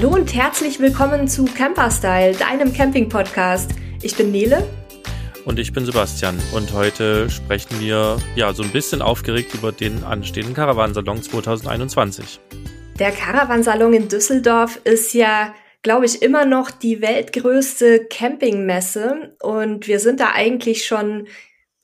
[0.00, 3.72] Hallo und herzlich willkommen zu Camperstyle, deinem Camping-Podcast.
[4.00, 4.64] Ich bin Nele.
[5.44, 6.38] Und ich bin Sebastian.
[6.54, 12.38] Und heute sprechen wir ja so ein bisschen aufgeregt über den anstehenden Caravansalon 2021.
[13.00, 19.36] Der Caravansalon in Düsseldorf ist ja glaube ich, immer noch die weltgrößte Campingmesse.
[19.42, 21.26] Und wir sind da eigentlich schon,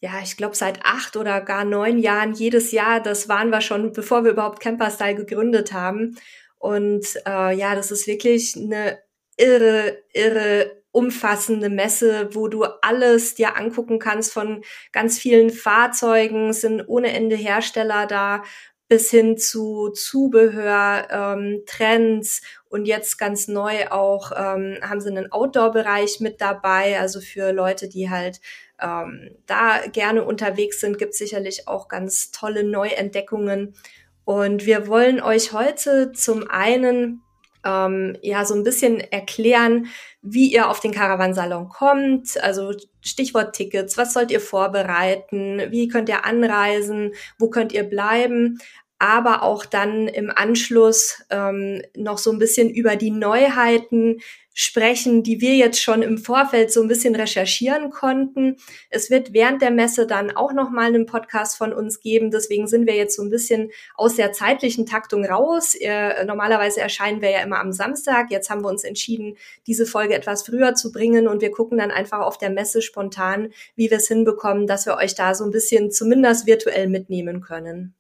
[0.00, 3.00] ja, ich glaube, seit acht oder gar neun Jahren jedes Jahr.
[3.00, 6.17] Das waren wir schon, bevor wir überhaupt Camperstyle gegründet haben.
[6.64, 8.99] Und äh, ja, das ist wirklich eine
[9.36, 16.82] irre, irre umfassende Messe, wo du alles dir angucken kannst von ganz vielen Fahrzeugen, sind
[16.87, 18.45] ohne Ende Hersteller da,
[18.89, 22.40] bis hin zu Zubehör, ähm, Trends
[22.71, 26.99] und jetzt ganz neu auch ähm, haben sie einen Outdoor-Bereich mit dabei.
[26.99, 28.40] Also für Leute, die halt
[28.81, 33.75] ähm, da gerne unterwegs sind, gibt sicherlich auch ganz tolle Neuentdeckungen.
[34.25, 37.22] Und wir wollen euch heute zum einen
[37.64, 39.86] ähm, ja so ein bisschen erklären,
[40.22, 46.08] wie ihr auf den Caravansalon kommt, also Stichwort Tickets, was sollt ihr vorbereiten, wie könnt
[46.08, 48.58] ihr anreisen, wo könnt ihr bleiben,
[48.98, 54.20] aber auch dann im Anschluss ähm, noch so ein bisschen über die Neuheiten
[54.55, 58.56] sprechen, die wir jetzt schon im Vorfeld so ein bisschen recherchieren konnten.
[58.88, 62.30] Es wird während der Messe dann auch noch mal einen Podcast von uns geben.
[62.30, 65.75] Deswegen sind wir jetzt so ein bisschen aus der zeitlichen Taktung raus.
[65.75, 68.30] Äh, normalerweise erscheinen wir ja immer am Samstag.
[68.30, 71.91] Jetzt haben wir uns entschieden, diese Folge etwas früher zu bringen und wir gucken dann
[71.91, 75.50] einfach auf der Messe spontan, wie wir es hinbekommen, dass wir euch da so ein
[75.50, 77.94] bisschen zumindest virtuell mitnehmen können.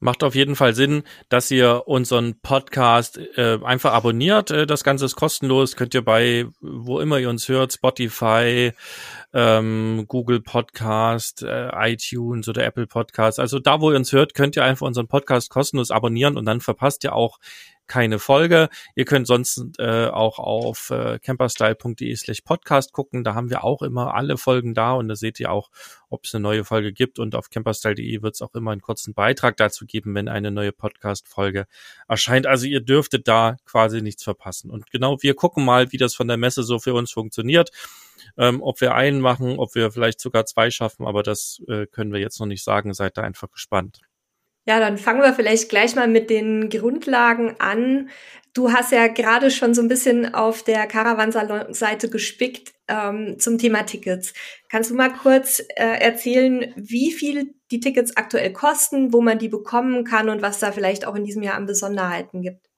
[0.00, 4.50] Macht auf jeden Fall Sinn, dass ihr unseren Podcast äh, einfach abonniert.
[4.50, 5.76] Äh, das Ganze ist kostenlos.
[5.76, 8.72] Könnt ihr bei, wo immer ihr uns hört, Spotify,
[9.34, 13.38] ähm, Google Podcast, äh, iTunes oder Apple Podcast.
[13.38, 16.60] Also da, wo ihr uns hört, könnt ihr einfach unseren Podcast kostenlos abonnieren und dann
[16.60, 17.38] verpasst ihr auch
[17.90, 18.68] keine Folge.
[18.94, 23.24] Ihr könnt sonst äh, auch auf äh, camperstyle.de slash podcast gucken.
[23.24, 25.70] Da haben wir auch immer alle Folgen da und da seht ihr auch,
[26.08, 27.18] ob es eine neue Folge gibt.
[27.18, 30.70] Und auf camperstyle.de wird es auch immer einen kurzen Beitrag dazu geben, wenn eine neue
[30.70, 31.66] Podcast-Folge
[32.06, 32.46] erscheint.
[32.46, 34.70] Also ihr dürftet da quasi nichts verpassen.
[34.70, 37.70] Und genau, wir gucken mal, wie das von der Messe so für uns funktioniert.
[38.38, 42.12] Ähm, ob wir einen machen, ob wir vielleicht sogar zwei schaffen, aber das äh, können
[42.12, 42.94] wir jetzt noch nicht sagen.
[42.94, 44.00] Seid da einfach gespannt.
[44.70, 48.08] Ja, dann fangen wir vielleicht gleich mal mit den Grundlagen an.
[48.54, 53.82] Du hast ja gerade schon so ein bisschen auf der Caravansalon-Seite gespickt ähm, zum Thema
[53.82, 54.32] Tickets.
[54.68, 59.48] Kannst du mal kurz äh, erzählen, wie viel die Tickets aktuell kosten, wo man die
[59.48, 62.70] bekommen kann und was da vielleicht auch in diesem Jahr an Besonderheiten gibt?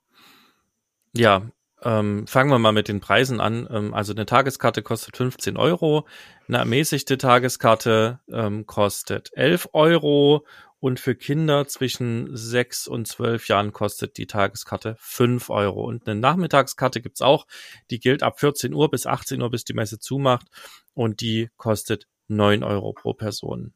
[1.14, 1.42] Ja,
[1.82, 3.68] ähm, fangen wir mal mit den Preisen an.
[3.70, 6.06] Ähm, also eine Tageskarte kostet 15 Euro,
[6.48, 10.46] eine ermäßigte Tageskarte ähm, kostet 11 Euro
[10.82, 15.84] und für Kinder zwischen sechs und zwölf Jahren kostet die Tageskarte fünf Euro.
[15.84, 17.46] Und eine Nachmittagskarte gibt's auch.
[17.92, 20.48] Die gilt ab 14 Uhr bis 18 Uhr, bis die Messe zumacht.
[20.92, 23.74] Und die kostet neun Euro pro Person.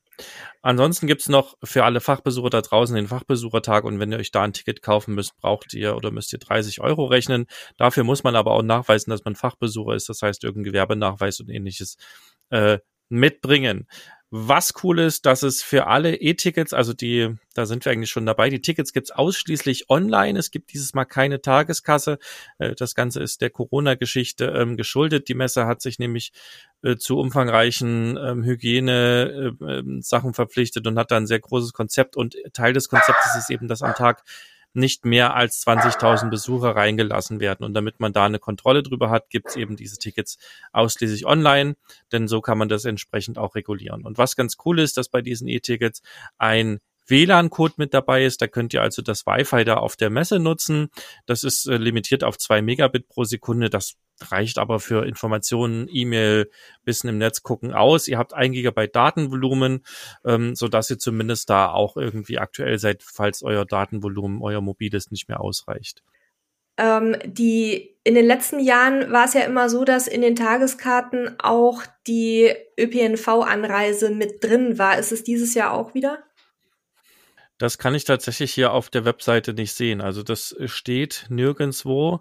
[0.62, 4.42] Ansonsten gibt's noch für alle Fachbesucher da draußen den Fachbesuchertag und wenn ihr euch da
[4.42, 7.46] ein Ticket kaufen müsst, braucht ihr oder müsst ihr 30 Euro rechnen.
[7.76, 11.50] Dafür muss man aber auch nachweisen, dass man Fachbesucher ist, das heißt irgendein Gewerbenachweis und
[11.50, 11.98] ähnliches
[12.50, 12.78] äh,
[13.08, 13.86] mitbringen.
[14.30, 18.26] Was cool ist, dass es für alle E-Tickets, also die, da sind wir eigentlich schon
[18.26, 20.36] dabei, die Tickets gibt's ausschließlich online.
[20.36, 22.18] Es gibt dieses Mal keine Tageskasse.
[22.58, 25.28] Äh, das Ganze ist der Corona-Geschichte ähm, geschuldet.
[25.28, 26.32] Die Messe hat sich nämlich
[26.82, 32.16] äh, zu umfangreichen ähm, Hygiene-Sachen äh, verpflichtet und hat da ein sehr großes Konzept.
[32.16, 34.24] Und Teil des Konzeptes ist eben, dass am Tag
[34.76, 37.64] nicht mehr als 20.000 Besucher reingelassen werden.
[37.64, 40.38] Und damit man da eine Kontrolle drüber hat, gibt es eben diese Tickets
[40.72, 41.76] ausschließlich online,
[42.12, 44.02] denn so kann man das entsprechend auch regulieren.
[44.04, 46.02] Und was ganz cool ist, dass bei diesen E-Tickets
[46.38, 48.42] ein WLAN-Code mit dabei ist.
[48.42, 50.88] Da könnt ihr also das Wi-Fi da auf der Messe nutzen.
[51.24, 53.70] Das ist äh, limitiert auf zwei Megabit pro Sekunde.
[53.70, 56.50] Das reicht aber für Informationen, E-Mail,
[56.84, 58.08] bisschen im Netz gucken aus.
[58.08, 59.84] Ihr habt ein Gigabyte Datenvolumen,
[60.24, 65.10] ähm, so dass ihr zumindest da auch irgendwie aktuell seid, falls euer Datenvolumen, euer mobiles
[65.10, 66.02] nicht mehr ausreicht.
[66.78, 71.40] Ähm, die in den letzten Jahren war es ja immer so, dass in den Tageskarten
[71.40, 74.98] auch die ÖPNV-Anreise mit drin war.
[74.98, 76.22] Ist es dieses Jahr auch wieder?
[77.58, 80.02] Das kann ich tatsächlich hier auf der Webseite nicht sehen.
[80.02, 82.20] Also das steht nirgendswo.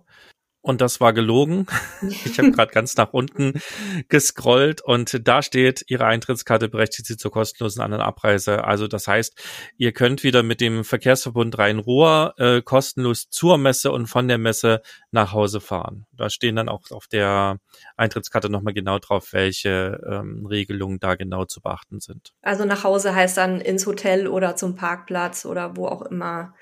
[0.65, 1.67] Und das war gelogen.
[2.25, 3.61] Ich habe gerade ganz nach unten
[4.09, 8.63] gescrollt und da steht, Ihre Eintrittskarte berechtigt Sie zur kostenlosen anderen Abreise.
[8.63, 9.39] Also das heißt,
[9.77, 14.81] ihr könnt wieder mit dem Verkehrsverbund Rhein-Ruhr äh, kostenlos zur Messe und von der Messe
[15.11, 16.07] nach Hause fahren.
[16.13, 17.59] Da stehen dann auch auf der
[17.95, 22.33] Eintrittskarte nochmal genau drauf, welche ähm, Regelungen da genau zu beachten sind.
[22.41, 26.55] Also nach Hause heißt dann ins Hotel oder zum Parkplatz oder wo auch immer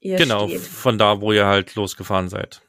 [0.00, 0.62] ihr genau, steht.
[0.62, 2.62] Genau, von da, wo ihr halt losgefahren seid.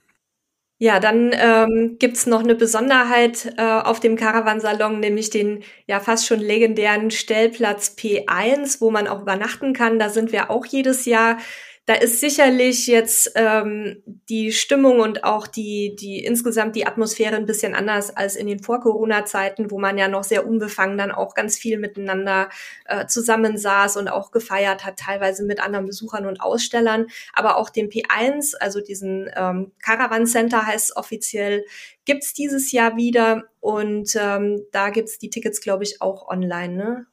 [0.84, 6.28] Ja, dann ähm, gibt's noch eine Besonderheit äh, auf dem Caravansalon, nämlich den ja fast
[6.28, 9.98] schon legendären Stellplatz P1, wo man auch übernachten kann.
[9.98, 11.38] Da sind wir auch jedes Jahr
[11.86, 17.46] da ist sicherlich jetzt ähm, die Stimmung und auch die, die insgesamt die Atmosphäre ein
[17.46, 21.58] bisschen anders als in den Vor-Corona-Zeiten, wo man ja noch sehr unbefangen dann auch ganz
[21.58, 22.48] viel miteinander
[22.86, 27.08] äh, zusammensaß und auch gefeiert hat, teilweise mit anderen Besuchern und Ausstellern.
[27.34, 31.66] Aber auch den P1, also diesen ähm, Caravan Center heißt es offiziell,
[32.06, 33.44] gibt's dieses Jahr wieder.
[33.60, 36.76] Und ähm, da gibt's die Tickets, glaube ich, auch online.
[36.76, 37.06] Ne?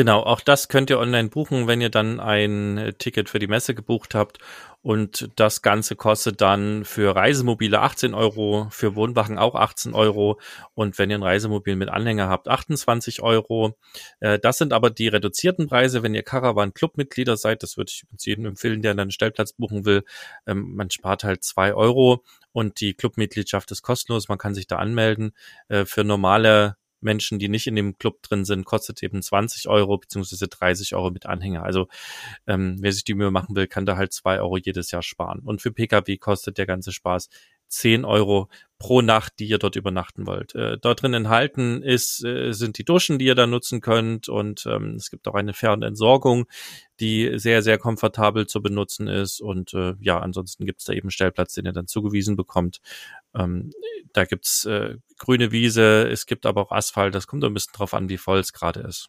[0.00, 3.48] Genau, auch das könnt ihr online buchen, wenn ihr dann ein äh, Ticket für die
[3.48, 4.38] Messe gebucht habt.
[4.80, 10.40] Und das Ganze kostet dann für Reisemobile 18 Euro, für Wohnwachen auch 18 Euro
[10.72, 13.76] und wenn ihr ein Reisemobil mit Anhänger habt, 28 Euro.
[14.20, 17.62] Äh, das sind aber die reduzierten Preise, wenn ihr Caravan Club Mitglieder seid.
[17.62, 20.04] Das würde ich jedem empfehlen, der einen Stellplatz buchen will.
[20.46, 24.30] Ähm, man spart halt zwei Euro und die Clubmitgliedschaft ist kostenlos.
[24.30, 25.32] Man kann sich da anmelden.
[25.68, 29.98] Äh, für normale Menschen, die nicht in dem Club drin sind, kostet eben 20 Euro
[29.98, 31.62] beziehungsweise 30 Euro mit Anhänger.
[31.62, 31.88] Also
[32.46, 35.40] ähm, wer sich die Mühe machen will, kann da halt zwei Euro jedes Jahr sparen.
[35.40, 37.28] Und für Pkw kostet der ganze Spaß
[37.70, 38.48] 10 Euro
[38.78, 40.54] pro Nacht, die ihr dort übernachten wollt.
[40.54, 44.66] Äh, dort drin enthalten ist, äh, sind die Duschen, die ihr da nutzen könnt und
[44.66, 46.46] ähm, es gibt auch eine Fernentsorgung,
[46.98, 51.10] die sehr, sehr komfortabel zu benutzen ist und äh, ja, ansonsten gibt es da eben
[51.10, 52.80] Stellplatz, den ihr dann zugewiesen bekommt.
[53.34, 53.70] Ähm,
[54.12, 57.94] da gibt's äh, grüne Wiese, es gibt aber auch Asphalt, das kommt ein bisschen drauf
[57.94, 59.08] an, wie voll es gerade ist.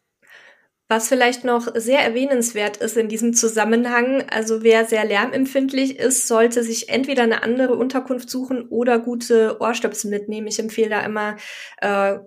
[0.92, 6.64] Was vielleicht noch sehr erwähnenswert ist in diesem Zusammenhang, also wer sehr lärmempfindlich ist, sollte
[6.64, 10.48] sich entweder eine andere Unterkunft suchen oder gute Ohrstöpsel mitnehmen.
[10.48, 11.38] Ich empfehle da immer
[11.78, 12.20] äh,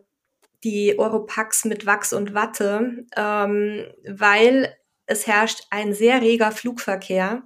[0.65, 4.75] die Oropax mit Wachs und Watte, ähm, weil
[5.05, 7.43] es herrscht ein sehr reger Flugverkehr.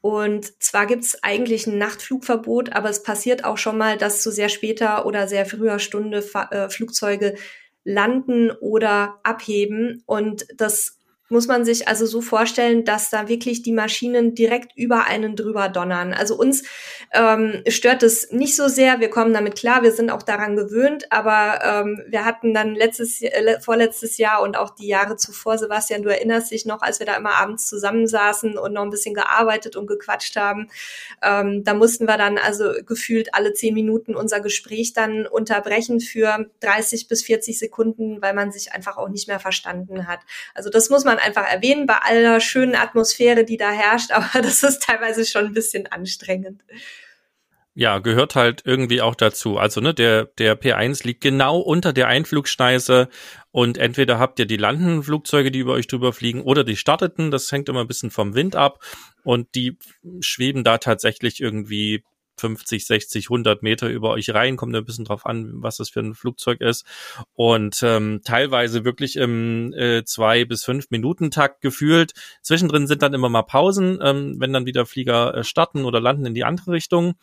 [0.00, 4.48] Und zwar gibt's eigentlich ein Nachtflugverbot, aber es passiert auch schon mal, dass zu sehr
[4.48, 7.34] später oder sehr früher Stunde äh, Flugzeuge
[7.84, 10.02] landen oder abheben.
[10.06, 10.99] Und das
[11.30, 15.68] muss man sich also so vorstellen, dass da wirklich die Maschinen direkt über einen drüber
[15.68, 16.12] donnern.
[16.12, 16.64] Also uns
[17.12, 18.98] ähm, stört es nicht so sehr.
[18.98, 19.84] Wir kommen damit klar.
[19.84, 21.04] Wir sind auch daran gewöhnt.
[21.10, 26.02] Aber ähm, wir hatten dann letztes, äh, vorletztes Jahr und auch die Jahre zuvor, Sebastian,
[26.02, 29.76] du erinnerst dich noch, als wir da immer abends zusammensaßen und noch ein bisschen gearbeitet
[29.76, 30.68] und gequatscht haben.
[31.22, 36.50] Ähm, da mussten wir dann also gefühlt alle zehn Minuten unser Gespräch dann unterbrechen für
[36.58, 40.20] 30 bis 40 Sekunden, weil man sich einfach auch nicht mehr verstanden hat.
[40.54, 44.62] Also das muss man einfach erwähnen bei aller schönen Atmosphäre, die da herrscht, aber das
[44.62, 46.62] ist teilweise schon ein bisschen anstrengend.
[47.74, 49.56] Ja, gehört halt irgendwie auch dazu.
[49.56, 53.08] Also, ne, der, der P1 liegt genau unter der Einflugschneise
[53.52, 57.30] und entweder habt ihr die landenden Flugzeuge, die über euch drüber fliegen, oder die starteten.
[57.30, 58.80] Das hängt immer ein bisschen vom Wind ab
[59.22, 59.78] und die
[60.20, 62.04] schweben da tatsächlich irgendwie
[62.40, 66.00] 50, 60, 100 Meter über euch rein, kommt ein bisschen drauf an, was das für
[66.00, 66.84] ein Flugzeug ist
[67.34, 72.12] und ähm, teilweise wirklich im äh, zwei bis fünf Minuten Takt gefühlt.
[72.42, 76.26] Zwischendrin sind dann immer mal Pausen, ähm, wenn dann wieder Flieger äh, starten oder landen
[76.26, 77.14] in die andere Richtung.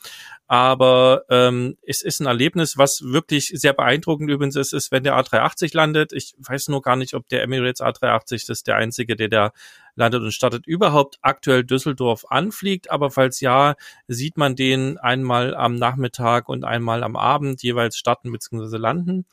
[0.47, 5.17] Aber ähm, es ist ein Erlebnis, was wirklich sehr beeindruckend übrigens ist, ist, wenn der
[5.17, 6.13] A380 landet.
[6.13, 9.51] Ich weiß nur gar nicht, ob der Emirates A380 das ist der einzige, der da
[9.97, 12.89] landet und startet, überhaupt aktuell Düsseldorf anfliegt.
[12.89, 13.75] Aber falls ja,
[14.07, 18.77] sieht man den einmal am Nachmittag und einmal am Abend jeweils starten bzw.
[18.77, 19.25] landen.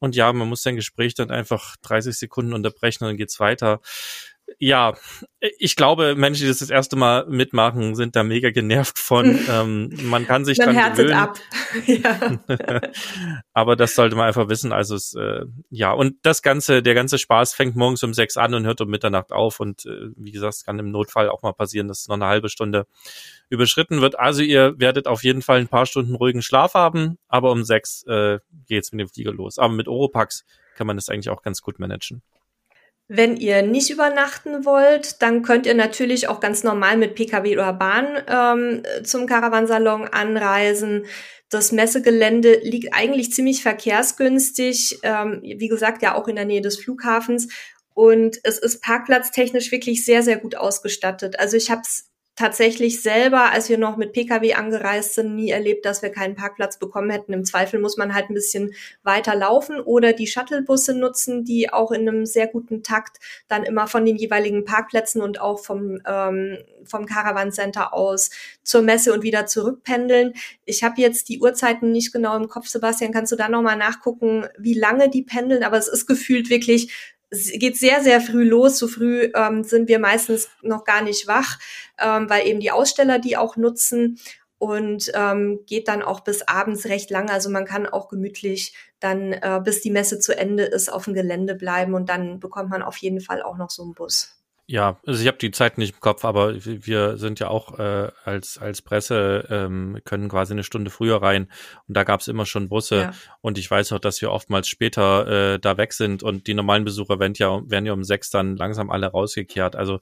[0.00, 3.80] Und ja, man muss sein Gespräch dann einfach 30 Sekunden unterbrechen und dann geht's weiter
[4.58, 4.94] ja,
[5.58, 9.38] ich glaube, Menschen, die das das erste Mal mitmachen, sind da mega genervt von.
[9.50, 11.12] ähm, man kann sich man dran gewöhnen.
[11.12, 11.38] ab.
[13.52, 14.72] Aber das sollte man einfach wissen.
[14.72, 18.54] Also es, äh, ja, und das ganze, der ganze Spaß fängt morgens um sechs an
[18.54, 19.60] und hört um Mitternacht auf.
[19.60, 22.48] Und äh, wie gesagt, es kann im Notfall auch mal passieren, dass noch eine halbe
[22.48, 22.86] Stunde
[23.48, 24.18] überschritten wird.
[24.18, 28.04] Also ihr werdet auf jeden Fall ein paar Stunden ruhigen Schlaf haben, aber um sechs
[28.06, 29.58] äh, geht's mit dem Flieger los.
[29.58, 30.44] Aber mit Oropax
[30.76, 32.22] kann man das eigentlich auch ganz gut managen.
[33.12, 37.72] Wenn ihr nicht übernachten wollt, dann könnt ihr natürlich auch ganz normal mit Pkw oder
[37.72, 41.06] Bahn ähm, zum Caravansalon anreisen.
[41.48, 46.78] Das Messegelände liegt eigentlich ziemlich verkehrsgünstig, ähm, wie gesagt, ja auch in der Nähe des
[46.78, 47.48] Flughafens.
[47.94, 51.36] Und es ist parkplatztechnisch wirklich sehr, sehr gut ausgestattet.
[51.40, 52.09] Also ich habe es
[52.40, 56.78] tatsächlich selber, als wir noch mit Pkw angereist sind, nie erlebt, dass wir keinen Parkplatz
[56.78, 57.34] bekommen hätten.
[57.34, 61.92] Im Zweifel muss man halt ein bisschen weiter laufen oder die Shuttlebusse nutzen, die auch
[61.92, 66.56] in einem sehr guten Takt dann immer von den jeweiligen Parkplätzen und auch vom, ähm,
[66.84, 68.30] vom Caravan Center aus
[68.62, 70.32] zur Messe und wieder zurückpendeln.
[70.64, 73.12] Ich habe jetzt die Uhrzeiten nicht genau im Kopf, Sebastian.
[73.12, 75.62] Kannst du da nochmal nachgucken, wie lange die pendeln?
[75.62, 76.90] Aber es ist gefühlt wirklich
[77.30, 78.78] geht sehr, sehr früh los.
[78.78, 81.58] So früh ähm, sind wir meistens noch gar nicht wach,
[81.98, 84.18] ähm, weil eben die Aussteller die auch nutzen.
[84.58, 87.32] und ähm, geht dann auch bis abends recht lange.
[87.32, 91.14] Also man kann auch gemütlich dann, äh, bis die Messe zu Ende ist, auf dem
[91.14, 94.39] Gelände bleiben und dann bekommt man auf jeden Fall auch noch so einen Bus.
[94.70, 98.12] Ja, also ich habe die Zeit nicht im Kopf, aber wir sind ja auch äh,
[98.24, 101.48] als als Presse ähm, können quasi eine Stunde früher rein
[101.88, 103.12] und da gab's immer schon Busse ja.
[103.40, 106.84] und ich weiß auch, dass wir oftmals später äh, da weg sind und die normalen
[106.84, 109.74] Besucher werden ja werden ja um sechs dann langsam alle rausgekehrt.
[109.74, 109.98] Also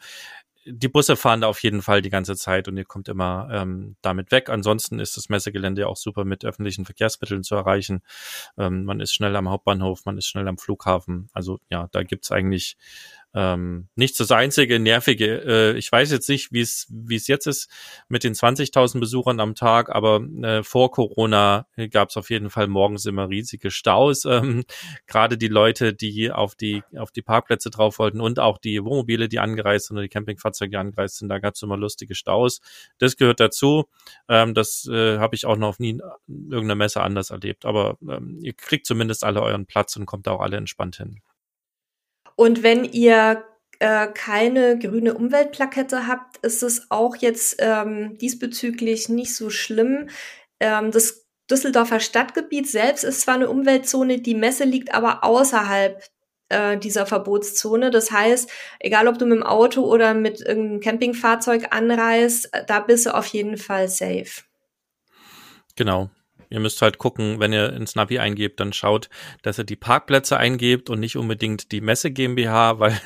[0.71, 3.97] die Busse fahren da auf jeden Fall die ganze Zeit und ihr kommt immer ähm,
[4.03, 4.51] damit weg.
[4.51, 8.03] Ansonsten ist das Messegelände auch super mit öffentlichen Verkehrsmitteln zu erreichen.
[8.59, 11.31] Ähm, man ist schnell am Hauptbahnhof, man ist schnell am Flughafen.
[11.33, 12.77] Also ja, da gibt's eigentlich
[13.35, 15.43] ähm, nicht das einzige nervige.
[15.45, 17.71] Äh, ich weiß jetzt nicht, wie es wie es jetzt ist
[18.09, 22.69] mit den 20.000 Besuchern am Tag, aber äh, vor Corona gab es auf jeden Fall
[22.69, 24.25] morgens immer riesige Staus.
[24.39, 24.65] Ähm,
[25.07, 29.29] Gerade die Leute, die auf die auf die Parkplätze drauf wollten und auch die Wohnmobile,
[29.29, 32.61] die angereist sind oder die Campingfahrzeuge, die angereist sind, da gab es immer lustige Staus.
[32.99, 33.87] Das gehört dazu.
[34.29, 37.65] Ähm, das äh, habe ich auch noch nie in irgendeiner Messe anders erlebt.
[37.65, 41.21] Aber ähm, ihr kriegt zumindest alle euren Platz und kommt auch alle entspannt hin.
[42.39, 43.43] Und wenn ihr
[43.81, 50.09] äh, keine grüne Umweltplakette habt, ist es auch jetzt ähm, diesbezüglich nicht so schlimm.
[50.61, 56.01] Ähm, das Düsseldorfer Stadtgebiet selbst ist zwar eine Umweltzone, die Messe liegt aber außerhalb
[56.49, 57.91] äh, dieser Verbotszone.
[57.91, 63.07] Das heißt, egal ob du mit dem Auto oder mit irgendeinem Campingfahrzeug anreist, da bist
[63.07, 64.45] du auf jeden Fall safe.
[65.75, 66.09] Genau.
[66.51, 69.09] Ihr müsst halt gucken, wenn ihr ins Navi eingebt, dann schaut,
[69.43, 72.99] dass ihr die Parkplätze eingebt und nicht unbedingt die Messe GmbH, weil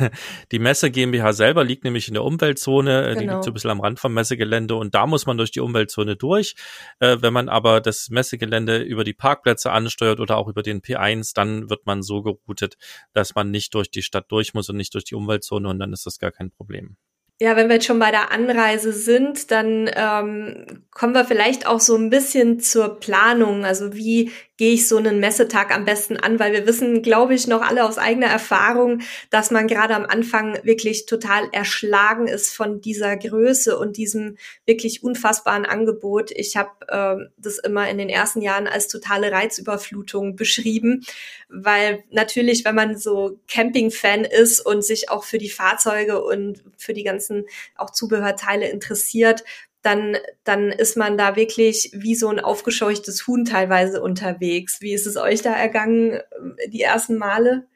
[0.53, 3.21] die Messe GmbH selber liegt nämlich in der Umweltzone, genau.
[3.21, 5.61] die liegt so ein bisschen am Rand vom Messegelände und da muss man durch die
[5.61, 6.55] Umweltzone durch.
[7.01, 11.33] Äh, wenn man aber das Messegelände über die Parkplätze ansteuert oder auch über den P1,
[11.35, 12.77] dann wird man so geroutet,
[13.13, 15.93] dass man nicht durch die Stadt durch muss und nicht durch die Umweltzone und dann
[15.93, 16.97] ist das gar kein Problem.
[17.43, 21.81] Ja, wenn wir jetzt schon bei der Anreise sind, dann ähm, kommen wir vielleicht auch
[21.81, 23.65] so ein bisschen zur Planung.
[23.65, 24.31] Also wie
[24.63, 27.85] gehe ich so einen Messetag am besten an, weil wir wissen, glaube ich, noch alle
[27.85, 33.77] aus eigener Erfahrung, dass man gerade am Anfang wirklich total erschlagen ist von dieser Größe
[33.77, 36.31] und diesem wirklich unfassbaren Angebot.
[36.31, 41.05] Ich habe äh, das immer in den ersten Jahren als totale Reizüberflutung beschrieben,
[41.49, 46.93] weil natürlich, wenn man so Camping-Fan ist und sich auch für die Fahrzeuge und für
[46.93, 49.43] die ganzen auch Zubehörteile interessiert,
[49.83, 54.81] dann, dann ist man da wirklich wie so ein aufgescheuchtes Huhn teilweise unterwegs.
[54.81, 57.67] Wie ist es euch da ergangen, äh, die ersten Male?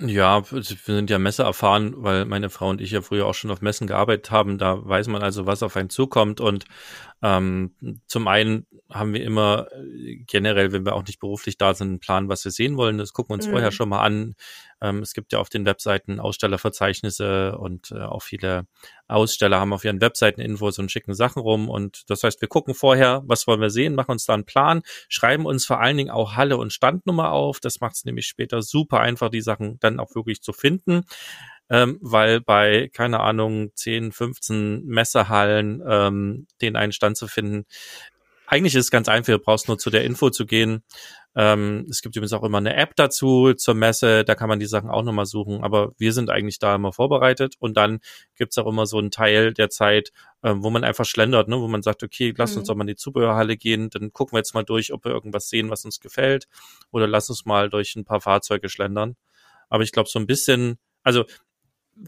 [0.00, 3.50] Ja, wir sind ja Messe erfahren, weil meine Frau und ich ja früher auch schon
[3.50, 4.58] auf Messen gearbeitet haben.
[4.58, 6.40] Da weiß man also, was auf einen zukommt.
[6.40, 6.66] Und
[7.22, 7.74] ähm,
[8.06, 12.00] zum einen haben wir immer äh, generell, wenn wir auch nicht beruflich da sind, einen
[12.00, 12.98] Plan, was wir sehen wollen.
[12.98, 13.52] Das gucken wir uns mhm.
[13.52, 14.34] vorher schon mal an.
[14.82, 18.66] Ähm, es gibt ja auf den Webseiten Ausstellerverzeichnisse und äh, auch viele
[19.08, 21.70] Aussteller haben auf ihren Webseiten Infos und schicken Sachen rum.
[21.70, 24.82] Und das heißt, wir gucken vorher, was wollen wir sehen, machen uns da einen Plan,
[25.08, 27.60] schreiben uns vor allen Dingen auch Halle und Standnummer auf.
[27.60, 31.04] Das macht es nämlich später super einfach, die Sachen dann auch wirklich zu finden
[31.70, 37.66] ähm, weil bei, keine Ahnung, 10, 15 Messehallen ähm, den einen Stand zu finden,
[38.46, 40.84] eigentlich ist es ganz einfach, du brauchst nur zu der Info zu gehen.
[41.34, 44.66] Ähm, es gibt übrigens auch immer eine App dazu zur Messe, da kann man die
[44.66, 47.98] Sachen auch nochmal suchen, aber wir sind eigentlich da immer vorbereitet und dann
[48.36, 51.60] gibt's auch immer so einen Teil der Zeit, äh, wo man einfach schlendert, ne?
[51.60, 52.60] wo man sagt, okay, lass mhm.
[52.60, 55.12] uns doch mal in die Zubehörhalle gehen, dann gucken wir jetzt mal durch, ob wir
[55.12, 56.48] irgendwas sehen, was uns gefällt
[56.90, 59.16] oder lass uns mal durch ein paar Fahrzeuge schlendern.
[59.68, 61.24] Aber ich glaube, so ein bisschen, also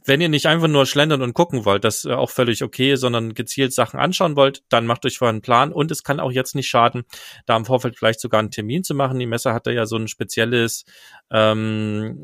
[0.04, 3.32] wenn ihr nicht einfach nur schlendern und gucken wollt, das ist auch völlig okay, sondern
[3.32, 6.54] gezielt Sachen anschauen wollt, dann macht euch vorher einen Plan und es kann auch jetzt
[6.54, 7.04] nicht schaden,
[7.46, 9.18] da im Vorfeld vielleicht sogar einen Termin zu machen.
[9.18, 10.84] Die Messe hat da ja so ein spezielles
[11.30, 12.20] ähm,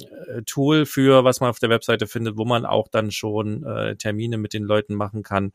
[0.46, 4.36] Tool für, was man auf der Webseite findet, wo man auch dann schon äh, Termine
[4.36, 5.52] mit den Leuten machen kann.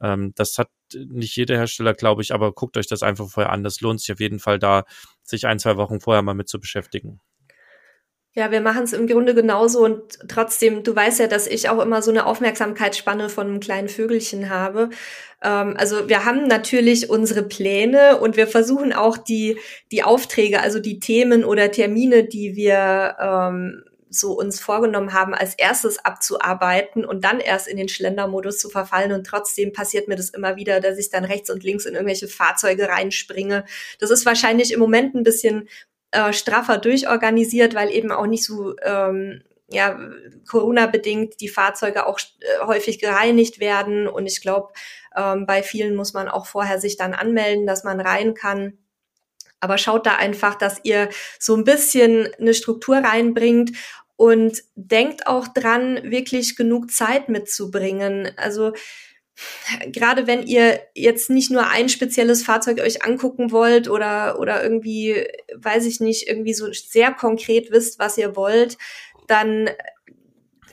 [0.00, 3.62] Ähm, das hat nicht jeder Hersteller, glaube ich, aber guckt euch das einfach vorher an.
[3.62, 4.84] Das lohnt sich auf jeden Fall da,
[5.22, 7.20] sich ein, zwei Wochen vorher mal mit zu beschäftigen.
[8.34, 11.82] Ja, wir machen es im Grunde genauso und trotzdem, du weißt ja, dass ich auch
[11.82, 14.88] immer so eine Aufmerksamkeitsspanne von einem kleinen Vögelchen habe.
[15.42, 19.58] Ähm, also wir haben natürlich unsere Pläne und wir versuchen auch die,
[19.90, 25.54] die Aufträge, also die Themen oder Termine, die wir ähm, so uns vorgenommen haben, als
[25.54, 29.12] erstes abzuarbeiten und dann erst in den Schlendermodus zu verfallen.
[29.12, 32.28] Und trotzdem passiert mir das immer wieder, dass ich dann rechts und links in irgendwelche
[32.28, 33.64] Fahrzeuge reinspringe.
[33.98, 35.68] Das ist wahrscheinlich im Moment ein bisschen
[36.12, 39.98] äh, straffer durchorganisiert, weil eben auch nicht so ähm, ja,
[40.48, 44.06] Corona-bedingt die Fahrzeuge auch äh, häufig gereinigt werden.
[44.06, 44.72] Und ich glaube,
[45.16, 48.78] ähm, bei vielen muss man auch vorher sich dann anmelden, dass man rein kann.
[49.60, 53.72] Aber schaut da einfach, dass ihr so ein bisschen eine Struktur reinbringt
[54.16, 58.32] und denkt auch dran, wirklich genug Zeit mitzubringen.
[58.36, 58.72] Also
[59.86, 65.26] gerade wenn ihr jetzt nicht nur ein spezielles Fahrzeug euch angucken wollt oder, oder irgendwie,
[65.54, 68.78] weiß ich nicht, irgendwie so sehr konkret wisst, was ihr wollt,
[69.26, 69.70] dann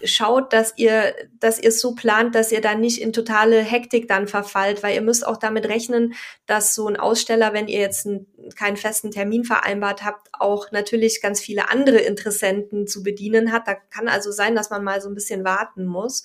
[0.04, 4.08] schaut, dass ihr, dass ihr es so plant, dass ihr da nicht in totale Hektik
[4.08, 6.14] dann verfallt, weil ihr müsst auch damit rechnen,
[6.46, 11.22] dass so ein Aussteller, wenn ihr jetzt einen, keinen festen Termin vereinbart habt, auch natürlich
[11.22, 13.68] ganz viele andere Interessenten zu bedienen hat.
[13.68, 16.24] Da kann also sein, dass man mal so ein bisschen warten muss.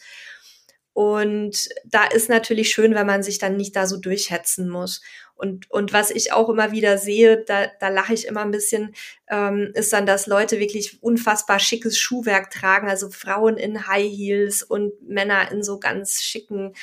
[0.95, 5.03] Und da ist natürlich schön, wenn man sich dann nicht da so durchhetzen muss.
[5.35, 8.95] Und, und was ich auch immer wieder sehe, da, da lache ich immer ein bisschen,
[9.29, 14.63] ähm, ist dann, dass Leute wirklich unfassbar schickes Schuhwerk tragen, also Frauen in High Heels
[14.63, 16.75] und Männer in so ganz schicken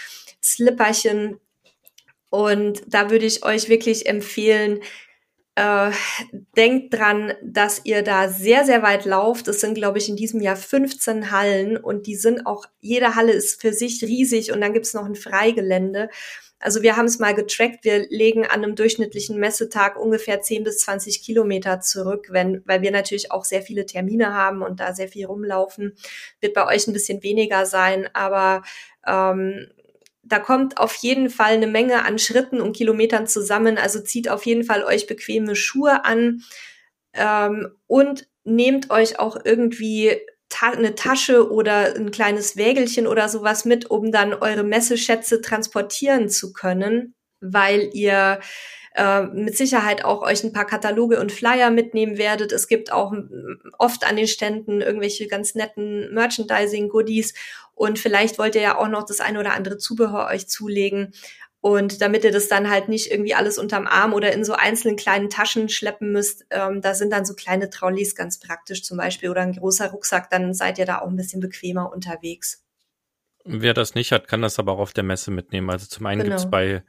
[0.43, 1.39] Slipperchen.
[2.29, 4.81] Und da würde ich euch wirklich empfehlen,
[5.61, 5.91] äh,
[6.57, 9.47] denkt dran, dass ihr da sehr, sehr weit lauft.
[9.47, 13.31] Es sind, glaube ich, in diesem Jahr 15 Hallen und die sind auch, jede Halle
[13.31, 16.09] ist für sich riesig und dann gibt's noch ein Freigelände.
[16.59, 20.79] Also wir haben es mal getrackt, wir legen an einem durchschnittlichen Messetag ungefähr 10 bis
[20.79, 25.09] 20 Kilometer zurück, wenn, weil wir natürlich auch sehr viele Termine haben und da sehr
[25.09, 25.95] viel rumlaufen.
[26.39, 28.63] Wird bei euch ein bisschen weniger sein, aber
[29.07, 29.67] ähm,
[30.23, 33.77] da kommt auf jeden Fall eine Menge an Schritten und Kilometern zusammen.
[33.77, 36.43] Also zieht auf jeden Fall euch bequeme Schuhe an
[37.13, 40.17] ähm, und nehmt euch auch irgendwie
[40.49, 46.29] ta eine Tasche oder ein kleines Wägelchen oder sowas mit, um dann eure Messeschätze transportieren
[46.29, 48.39] zu können, weil ihr
[48.95, 52.51] äh, mit Sicherheit auch euch ein paar Kataloge und Flyer mitnehmen werdet.
[52.51, 53.13] Es gibt auch
[53.77, 57.33] oft an den Ständen irgendwelche ganz netten Merchandising-Goodies
[57.73, 61.13] und vielleicht wollt ihr ja auch noch das eine oder andere Zubehör euch zulegen.
[61.61, 64.97] Und damit ihr das dann halt nicht irgendwie alles unterm Arm oder in so einzelnen
[64.97, 69.29] kleinen Taschen schleppen müsst, ähm, da sind dann so kleine Trolleys ganz praktisch zum Beispiel
[69.29, 72.63] oder ein großer Rucksack, dann seid ihr da auch ein bisschen bequemer unterwegs.
[73.43, 75.69] Wer das nicht hat, kann das aber auch auf der Messe mitnehmen.
[75.69, 76.35] Also zum einen genau.
[76.35, 76.83] gibt's bei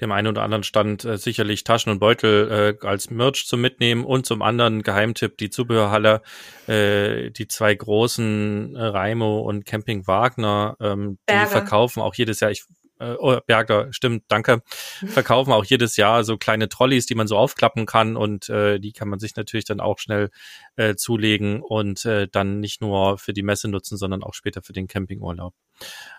[0.00, 4.04] dem einen oder anderen Stand äh, sicherlich Taschen und Beutel äh, als Merch zum Mitnehmen
[4.04, 6.22] und zum anderen Geheimtipp die Zubehörhalle,
[6.66, 12.50] äh, die zwei großen äh, Raimo und Camping Wagner, ähm, die verkaufen auch jedes Jahr.
[12.50, 12.64] Ich
[13.00, 14.62] äh, oh, Berger, stimmt, danke,
[15.06, 18.92] verkaufen auch jedes Jahr so kleine Trolleys, die man so aufklappen kann und äh, die
[18.92, 20.30] kann man sich natürlich dann auch schnell
[20.76, 24.72] äh, zulegen und äh, dann nicht nur für die Messe nutzen, sondern auch später für
[24.72, 25.54] den Campingurlaub.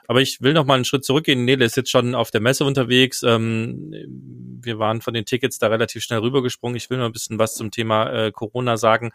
[0.10, 1.46] Aber ich will noch mal einen Schritt zurückgehen.
[1.46, 3.22] Nele ist jetzt schon auf der Messe unterwegs.
[3.22, 3.94] Ähm,
[4.60, 6.76] wir waren von den Tickets da relativ schnell rübergesprungen.
[6.76, 9.12] Ich will noch ein bisschen was zum Thema äh, Corona sagen,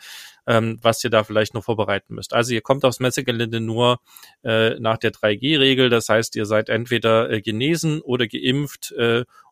[0.46, 2.32] ähm, was ihr da vielleicht noch vorbereiten müsst.
[2.32, 3.98] Also ihr kommt aufs Messegelände nur
[4.44, 5.90] äh, nach der 3G-Regel.
[5.90, 8.94] Das heißt, ihr seid entweder äh, genesen oder geimpft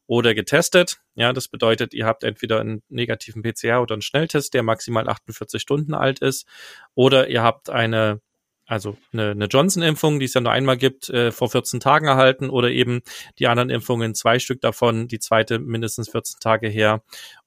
[0.07, 0.99] oder getestet.
[1.15, 5.61] Ja, das bedeutet, ihr habt entweder einen negativen PCR oder einen Schnelltest, der maximal 48
[5.61, 6.47] Stunden alt ist,
[6.95, 8.21] oder ihr habt eine
[8.73, 12.49] also eine, eine Johnson-Impfung, die es ja nur einmal gibt, äh, vor 14 Tagen erhalten
[12.49, 13.03] oder eben
[13.39, 17.03] die anderen Impfungen, zwei Stück davon, die zweite mindestens 14 Tage her.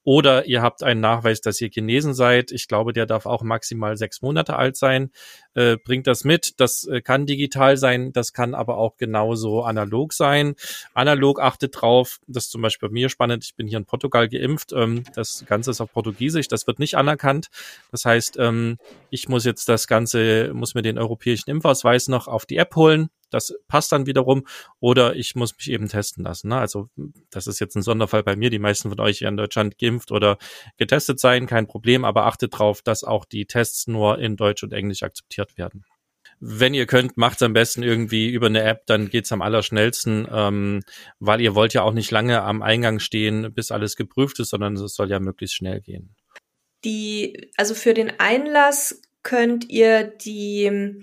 [0.06, 2.52] Oder ihr habt einen Nachweis, dass ihr genesen seid.
[2.52, 5.10] Ich glaube, der darf auch maximal sechs Monate alt sein.
[5.56, 6.60] Äh, bringt das mit.
[6.60, 10.54] Das äh, kann digital sein, das kann aber auch genauso analog sein.
[10.94, 13.46] Analog achtet drauf, das ist zum Beispiel bei mir spannend.
[13.46, 14.74] Ich bin hier in Portugal geimpft.
[14.74, 17.48] Ähm, das Ganze ist auf Portugiesisch, das wird nicht anerkannt.
[17.92, 18.78] Das heißt, ähm,
[19.10, 23.10] ich muss jetzt das Ganze, muss mir den europäischen Impfausweis noch auf die App holen
[23.36, 24.48] das passt dann wiederum.
[24.80, 26.50] Oder ich muss mich eben testen lassen.
[26.50, 26.58] Ne?
[26.58, 26.90] Also
[27.30, 28.50] das ist jetzt ein Sonderfall bei mir.
[28.50, 30.38] Die meisten von euch hier in Deutschland geimpft oder
[30.78, 32.06] getestet sein, kein Problem.
[32.06, 35.86] Aber achtet darauf, dass auch die Tests nur in Deutsch und Englisch akzeptiert werden.
[36.40, 40.84] Wenn ihr könnt, macht's am besten irgendwie über eine App, dann geht's am allerschnellsten, ähm,
[41.20, 44.76] weil ihr wollt ja auch nicht lange am Eingang stehen, bis alles geprüft ist, sondern
[44.76, 46.16] es soll ja möglichst schnell gehen.
[46.84, 51.02] Die, also für den Einlass könnt ihr die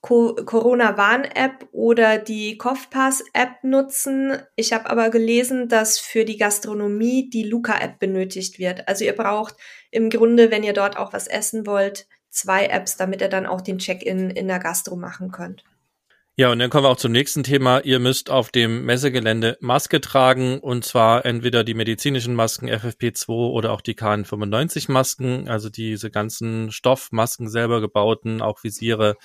[0.00, 4.38] Corona-Warn-App oder die Kopfpass-App nutzen.
[4.54, 8.86] Ich habe aber gelesen, dass für die Gastronomie die Luca-App benötigt wird.
[8.86, 9.56] Also ihr braucht
[9.90, 13.60] im Grunde, wenn ihr dort auch was essen wollt, zwei Apps, damit ihr dann auch
[13.60, 15.64] den Check-in in der Gastro machen könnt.
[16.36, 17.80] Ja, und dann kommen wir auch zum nächsten Thema.
[17.80, 23.72] Ihr müsst auf dem Messegelände Maske tragen und zwar entweder die medizinischen Masken FFP2 oder
[23.72, 29.16] auch die KN95 Masken, also diese ganzen Stoffmasken selber gebauten, auch Visiere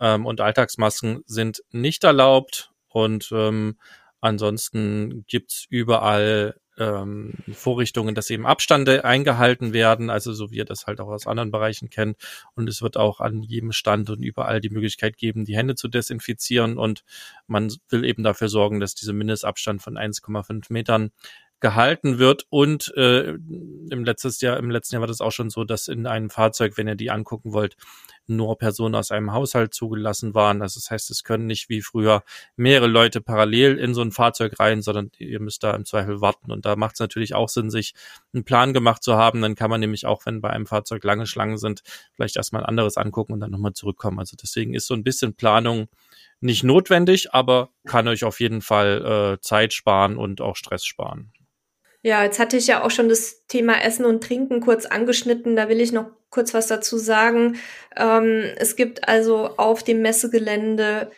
[0.00, 3.78] ähm, und Alltagsmasken sind nicht erlaubt und ähm,
[4.20, 10.86] ansonsten gibt's überall ähm, Vorrichtungen, dass eben Abstände eingehalten werden, also so wie ihr das
[10.86, 12.16] halt auch aus anderen Bereichen kennt.
[12.54, 15.88] Und es wird auch an jedem Stand und überall die Möglichkeit geben, die Hände zu
[15.88, 16.78] desinfizieren.
[16.78, 17.02] Und
[17.46, 21.12] man will eben dafür sorgen, dass dieser Mindestabstand von 1,5 Metern
[21.60, 25.64] gehalten wird und äh, im letztes Jahr im letzten Jahr war das auch schon so,
[25.64, 27.76] dass in einem Fahrzeug, wenn ihr die angucken wollt,
[28.26, 30.62] nur Personen aus einem Haushalt zugelassen waren.
[30.62, 32.22] Also das heißt, es können nicht wie früher
[32.56, 36.50] mehrere Leute parallel in so ein Fahrzeug rein, sondern ihr müsst da im Zweifel warten.
[36.50, 37.94] Und da macht es natürlich auch Sinn, sich
[38.32, 39.42] einen Plan gemacht zu haben.
[39.42, 41.82] Dann kann man nämlich auch, wenn bei einem Fahrzeug lange Schlangen sind,
[42.14, 44.18] vielleicht erstmal ein anderes angucken und dann nochmal zurückkommen.
[44.18, 45.88] Also deswegen ist so ein bisschen Planung
[46.40, 51.32] nicht notwendig, aber kann euch auf jeden Fall äh, Zeit sparen und auch Stress sparen.
[52.06, 55.56] Ja, jetzt hatte ich ja auch schon das Thema Essen und Trinken kurz angeschnitten.
[55.56, 57.58] Da will ich noch kurz was dazu sagen.
[57.96, 61.10] Ähm, es gibt also auf dem Messegelände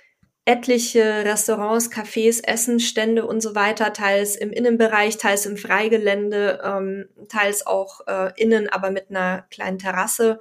[0.47, 7.67] etliche Restaurants, Cafés, Essenstände und so weiter, teils im Innenbereich, teils im Freigelände, ähm, teils
[7.67, 10.39] auch äh, innen, aber mit einer kleinen Terrasse.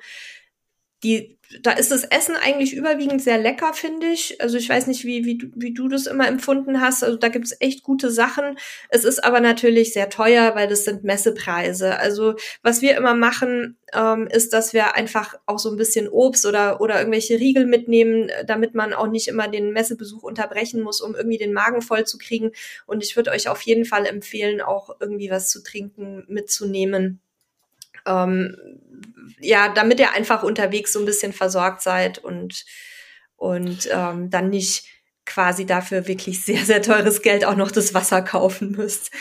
[1.03, 4.41] Die da ist das Essen eigentlich überwiegend sehr lecker, finde ich.
[4.41, 7.03] Also ich weiß nicht, wie, wie, du, wie du das immer empfunden hast.
[7.03, 8.57] Also da gibt es echt gute Sachen.
[8.89, 11.97] Es ist aber natürlich sehr teuer, weil das sind Messepreise.
[11.99, 16.45] Also was wir immer machen, ähm, ist, dass wir einfach auch so ein bisschen Obst
[16.45, 21.15] oder, oder irgendwelche Riegel mitnehmen, damit man auch nicht immer den Messebesuch unterbrechen muss, um
[21.15, 22.51] irgendwie den Magen voll zu kriegen.
[22.85, 27.21] Und ich würde euch auf jeden Fall empfehlen, auch irgendwie was zu trinken mitzunehmen
[28.07, 28.55] ähm,
[29.39, 32.65] ja, damit ihr einfach unterwegs so ein bisschen versorgt seid und,
[33.35, 34.85] und ähm, dann nicht
[35.25, 39.11] quasi dafür wirklich sehr, sehr teures Geld auch noch das Wasser kaufen müsst.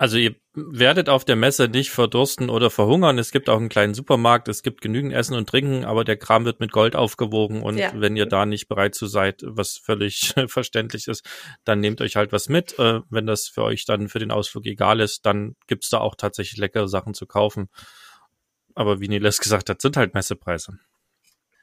[0.00, 3.18] Also ihr werdet auf der Messe nicht verdursten oder verhungern.
[3.18, 6.46] Es gibt auch einen kleinen Supermarkt, es gibt genügend Essen und Trinken, aber der Kram
[6.46, 7.92] wird mit Gold aufgewogen und ja.
[7.94, 11.28] wenn ihr da nicht bereit zu seid, was völlig verständlich ist,
[11.64, 12.78] dann nehmt euch halt was mit.
[12.78, 16.14] Äh, wenn das für euch dann für den Ausflug egal ist, dann gibt's da auch
[16.14, 17.68] tatsächlich leckere Sachen zu kaufen.
[18.74, 20.78] Aber wie Niles gesagt hat, sind halt Messepreise.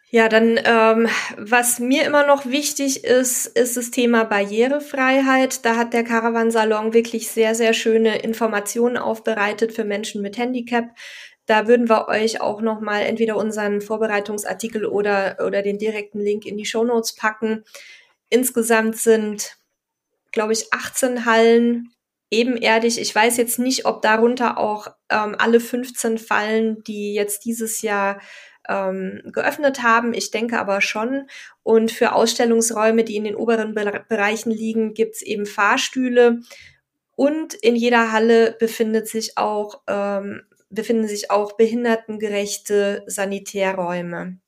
[0.09, 5.65] Ja, dann ähm, was mir immer noch wichtig ist, ist das Thema Barrierefreiheit.
[5.65, 10.85] Da hat der Caravansalon wirklich sehr, sehr schöne Informationen aufbereitet für Menschen mit Handicap.
[11.45, 16.57] Da würden wir euch auch nochmal entweder unseren Vorbereitungsartikel oder, oder den direkten Link in
[16.57, 17.65] die Show Notes packen.
[18.29, 19.57] Insgesamt sind,
[20.31, 21.89] glaube ich, 18 Hallen
[22.31, 22.99] ebenerdig.
[22.99, 28.19] Ich weiß jetzt nicht, ob darunter auch ähm, alle 15 fallen, die jetzt dieses Jahr
[28.67, 30.13] ähm, geöffnet haben.
[30.13, 31.27] Ich denke aber schon.
[31.63, 36.41] Und für Ausstellungsräume, die in den oberen Be Bereichen liegen, gibt's eben Fahrstühle.
[37.15, 44.39] Und in jeder Halle befindet sich auch, ähm, befinden sich auch behindertengerechte Sanitärräume.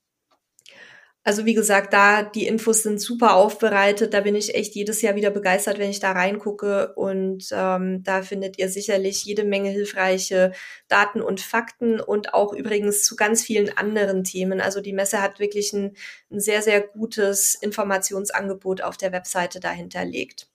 [1.23, 4.13] Also wie gesagt, da die Infos sind super aufbereitet.
[4.13, 6.93] Da bin ich echt jedes Jahr wieder begeistert, wenn ich da reingucke.
[6.95, 10.53] Und ähm, da findet ihr sicherlich jede Menge hilfreiche
[10.88, 14.62] Daten und Fakten und auch übrigens zu ganz vielen anderen Themen.
[14.62, 15.95] Also die Messe hat wirklich ein,
[16.32, 20.47] ein sehr, sehr gutes Informationsangebot auf der Webseite dahinterlegt.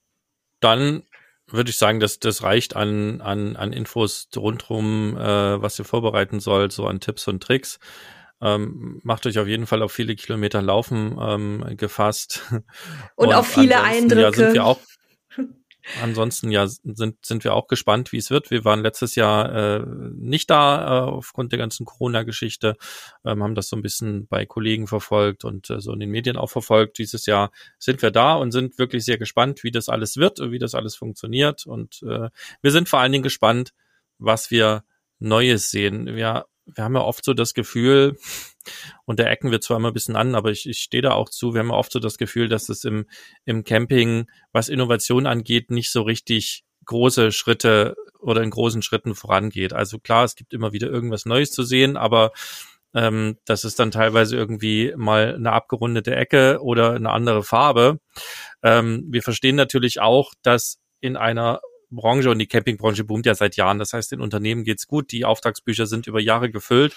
[0.61, 1.03] Dann
[1.47, 6.41] würde ich sagen, dass das reicht an, an, an Infos rundherum, äh, was ihr vorbereiten
[6.41, 7.79] sollt, so an Tipps und Tricks.
[8.45, 12.43] Ähm, macht euch auf jeden Fall auf viele Kilometer Laufen ähm, gefasst.
[12.51, 12.63] Und,
[13.29, 14.21] Und auf viele Eindrücke.
[14.21, 14.79] Ja, sind wir auch,
[16.03, 18.51] ansonsten ja sind, sind wir auch gespannt, wie es wird.
[18.51, 22.77] Wir waren letztes Jahr äh, nicht da äh, aufgrund der ganzen Corona-Geschichte,
[23.25, 26.37] ähm, haben das so ein bisschen bei Kollegen verfolgt und äh, so in den Medien
[26.37, 26.99] auch verfolgt.
[26.99, 30.59] Dieses Jahr sind wir da und sind wirklich sehr gespannt, wie das alles wird, wie
[30.59, 31.65] das alles funktioniert.
[31.65, 32.29] Und äh,
[32.61, 33.73] wir sind vor allen Dingen gespannt,
[34.19, 34.85] was wir
[35.19, 36.15] Neues sehen.
[36.15, 38.17] Wir wir haben ja oft so das Gefühl,
[39.05, 41.29] und da ecken wir zwar immer ein bisschen an, aber ich, ich stehe da auch
[41.29, 43.07] zu, wir haben ja oft so das Gefühl, dass es im,
[43.45, 49.73] im Camping, was Innovation angeht, nicht so richtig große Schritte oder in großen Schritten vorangeht.
[49.73, 52.33] Also klar, es gibt immer wieder irgendwas Neues zu sehen, aber
[52.95, 57.99] ähm, das ist dann teilweise irgendwie mal eine abgerundete Ecke oder eine andere Farbe.
[58.63, 61.61] Ähm, wir verstehen natürlich auch, dass in einer
[61.95, 63.79] Branche und die Campingbranche boomt ja seit Jahren.
[63.79, 66.95] Das heißt, den Unternehmen geht's gut, die Auftragsbücher sind über Jahre gefüllt.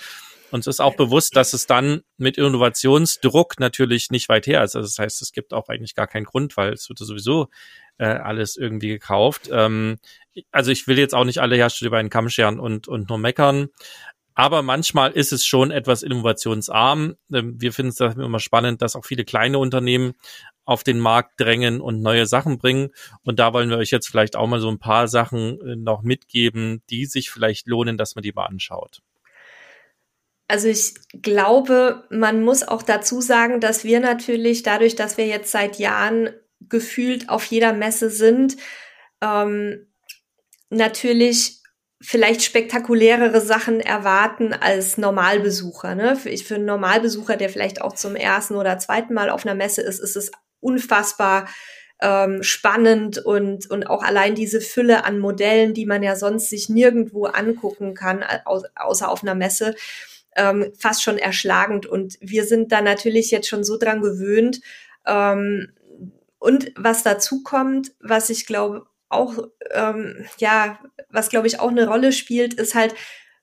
[0.51, 4.75] Uns ist auch bewusst, dass es dann mit Innovationsdruck natürlich nicht weit her ist.
[4.75, 7.49] Also das heißt, es gibt auch eigentlich gar keinen Grund, weil es wird sowieso
[7.97, 9.49] äh, alles irgendwie gekauft.
[9.51, 9.97] Ähm,
[10.51, 13.17] also ich will jetzt auch nicht alle Hersteller über einen Kamm scheren und, und nur
[13.17, 13.69] meckern.
[14.35, 17.15] Aber manchmal ist es schon etwas innovationsarm.
[17.33, 20.13] Ähm, wir finden es immer spannend, dass auch viele kleine Unternehmen
[20.67, 22.89] auf den Markt drängen und neue Sachen bringen.
[23.23, 26.03] Und da wollen wir euch jetzt vielleicht auch mal so ein paar Sachen äh, noch
[26.03, 29.01] mitgeben, die sich vielleicht lohnen, dass man die mal anschaut.
[30.49, 35.51] Also ich glaube, man muss auch dazu sagen, dass wir natürlich dadurch, dass wir jetzt
[35.51, 38.57] seit Jahren gefühlt auf jeder Messe sind,
[39.21, 39.87] ähm,
[40.69, 41.61] natürlich
[42.01, 45.95] vielleicht spektakulärere Sachen erwarten als Normalbesucher.
[45.95, 46.15] Ne?
[46.17, 49.81] Für, für einen Normalbesucher, der vielleicht auch zum ersten oder zweiten Mal auf einer Messe
[49.81, 51.47] ist, ist es unfassbar
[52.01, 56.69] ähm, spannend und, und auch allein diese Fülle an Modellen, die man ja sonst sich
[56.69, 59.75] nirgendwo angucken kann, au außer auf einer Messe.
[60.37, 61.85] ähm, fast schon erschlagend.
[61.85, 64.61] Und wir sind da natürlich jetzt schon so dran gewöhnt.
[65.05, 65.73] Ähm,
[66.39, 69.37] und was dazu kommt, was ich glaube auch,
[69.71, 72.93] ähm, ja, was glaube ich auch eine Rolle spielt, ist halt,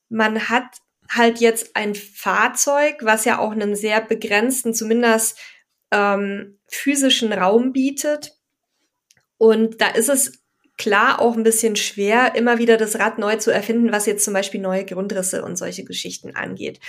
[0.09, 0.64] man hat
[1.11, 5.38] halt jetzt ein Fahrzeug, was ja auch einen sehr begrenzten, zumindest
[5.90, 8.37] ähm, physischen Raum bietet.
[9.38, 10.44] Und da ist es
[10.77, 14.35] klar auch ein bisschen schwer, immer wieder das Rad neu zu erfinden, was jetzt zum
[14.35, 16.81] Beispiel neue Grundrisse und solche Geschichten angeht.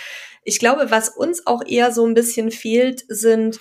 [0.43, 3.59] Ich glaube, was uns auch eher so ein bisschen fehlt, sind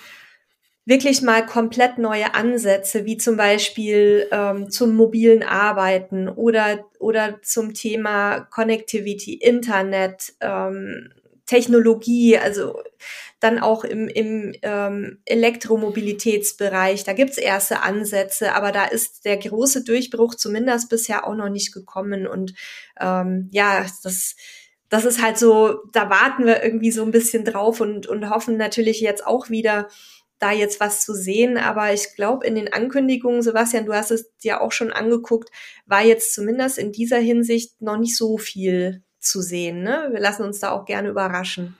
[0.85, 7.73] wirklich mal komplett neue Ansätze, wie zum Beispiel ähm, zum mobilen Arbeiten oder, oder zum
[7.73, 11.11] Thema Connectivity, Internet, ähm,
[11.45, 12.81] Technologie, also
[13.39, 17.03] dann auch im, im ähm, Elektromobilitätsbereich.
[17.03, 21.73] Da gibt's erste Ansätze, aber da ist der große Durchbruch zumindest bisher auch noch nicht
[21.73, 22.27] gekommen.
[22.27, 22.53] Und
[22.99, 24.35] ähm, ja, das,
[24.89, 28.57] das ist halt so, da warten wir irgendwie so ein bisschen drauf und, und hoffen
[28.57, 29.87] natürlich jetzt auch wieder,
[30.39, 31.57] da jetzt was zu sehen.
[31.57, 35.49] Aber ich glaube, in den Ankündigungen, Sebastian, du hast es dir auch schon angeguckt,
[35.85, 39.83] war jetzt zumindest in dieser Hinsicht noch nicht so viel zu sehen.
[39.83, 40.09] Ne?
[40.11, 41.77] Wir lassen uns da auch gerne überraschen.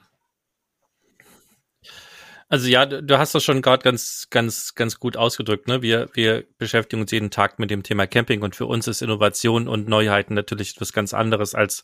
[2.48, 5.68] Also ja, du hast das schon gerade ganz, ganz, ganz gut ausgedrückt.
[5.68, 5.82] Ne?
[5.82, 9.68] Wir, wir beschäftigen uns jeden Tag mit dem Thema Camping und für uns ist Innovation
[9.68, 11.84] und Neuheiten natürlich etwas ganz anderes als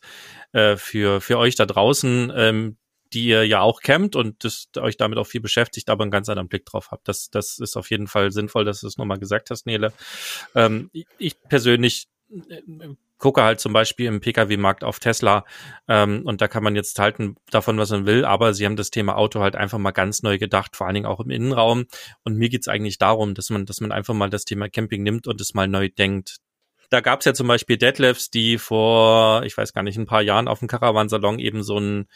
[0.52, 2.76] äh, für, für euch da draußen, ähm,
[3.12, 6.28] die ihr ja auch campt und das, euch damit auch viel beschäftigt, aber einen ganz
[6.28, 7.08] anderen Blick drauf habt.
[7.08, 9.92] Das, das ist auf jeden Fall sinnvoll, dass du es nochmal gesagt hast, Nele.
[10.54, 12.06] Ähm, ich persönlich
[13.18, 15.44] gucke halt zum Beispiel im Pkw-Markt auf Tesla
[15.86, 18.90] ähm, und da kann man jetzt halten davon, was man will, aber sie haben das
[18.90, 21.86] Thema Auto halt einfach mal ganz neu gedacht, vor allen Dingen auch im Innenraum.
[22.24, 25.28] Und mir geht's eigentlich darum, dass man, dass man einfach mal das Thema Camping nimmt
[25.28, 26.38] und es mal neu denkt.
[26.90, 30.48] Da gab's ja zum Beispiel Deadlifts, die vor, ich weiß gar nicht, ein paar Jahren
[30.48, 32.06] auf dem Caravansalon eben so ein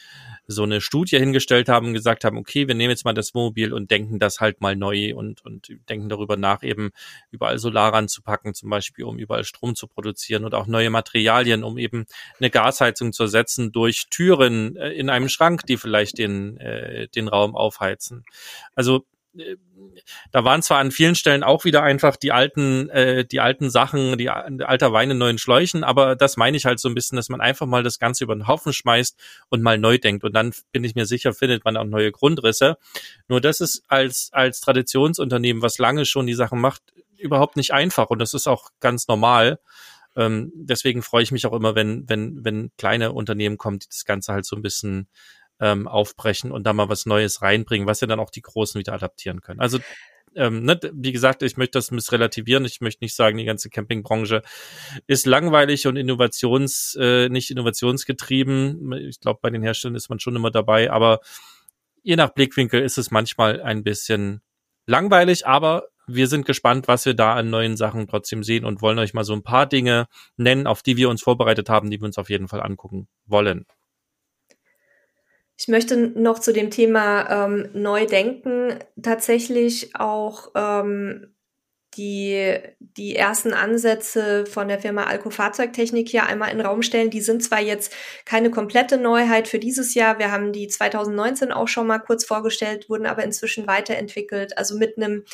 [0.46, 3.72] so eine Studie hingestellt haben und gesagt haben, okay, wir nehmen jetzt mal das Wohnmobil
[3.72, 6.90] und denken das halt mal neu und, und denken darüber nach, eben
[7.30, 11.78] überall Solar ranzupacken, zum Beispiel, um überall Strom zu produzieren und auch neue Materialien, um
[11.78, 12.06] eben
[12.38, 17.28] eine Gasheizung zu ersetzen durch Türen äh, in einem Schrank, die vielleicht den, äh, den
[17.28, 18.24] Raum aufheizen.
[18.74, 19.04] Also
[20.30, 24.18] da waren zwar an vielen Stellen auch wieder einfach die alten, äh, die alten Sachen,
[24.18, 27.28] die alter Wein in neuen Schläuchen, aber das meine ich halt so ein bisschen, dass
[27.28, 29.18] man einfach mal das Ganze über den Haufen schmeißt
[29.48, 30.24] und mal neu denkt.
[30.24, 32.78] Und dann bin ich mir sicher, findet man auch neue Grundrisse.
[33.28, 36.82] Nur das ist als, als Traditionsunternehmen, was lange schon die Sachen macht,
[37.18, 38.10] überhaupt nicht einfach.
[38.10, 39.58] Und das ist auch ganz normal.
[40.16, 44.04] Ähm, deswegen freue ich mich auch immer, wenn, wenn, wenn kleine Unternehmen kommen, die das
[44.04, 45.08] Ganze halt so ein bisschen
[45.60, 48.92] ähm, aufbrechen und da mal was Neues reinbringen, was ja dann auch die Großen wieder
[48.92, 49.60] adaptieren können.
[49.60, 49.78] Also
[50.36, 52.64] ähm, ne, wie gesagt, ich möchte das missrelativieren.
[52.66, 54.42] Ich möchte nicht sagen, die ganze Campingbranche
[55.06, 58.92] ist langweilig und innovations, äh, nicht innovationsgetrieben.
[58.92, 61.20] Ich glaube, bei den Herstellern ist man schon immer dabei, aber
[62.02, 64.42] je nach Blickwinkel ist es manchmal ein bisschen
[64.86, 68.98] langweilig, aber wir sind gespannt, was wir da an neuen Sachen trotzdem sehen und wollen
[68.98, 72.06] euch mal so ein paar Dinge nennen, auf die wir uns vorbereitet haben, die wir
[72.06, 73.66] uns auf jeden Fall angucken wollen.
[75.58, 81.34] Ich möchte noch zu dem Thema ähm, Neudenken tatsächlich auch ähm,
[81.96, 87.10] die, die ersten Ansätze von der Firma Alco Fahrzeugtechnik hier einmal in den Raum stellen.
[87.10, 87.94] Die sind zwar jetzt
[88.26, 90.18] keine komplette Neuheit für dieses Jahr.
[90.18, 94.58] Wir haben die 2019 auch schon mal kurz vorgestellt, wurden aber inzwischen weiterentwickelt.
[94.58, 95.24] Also mit einem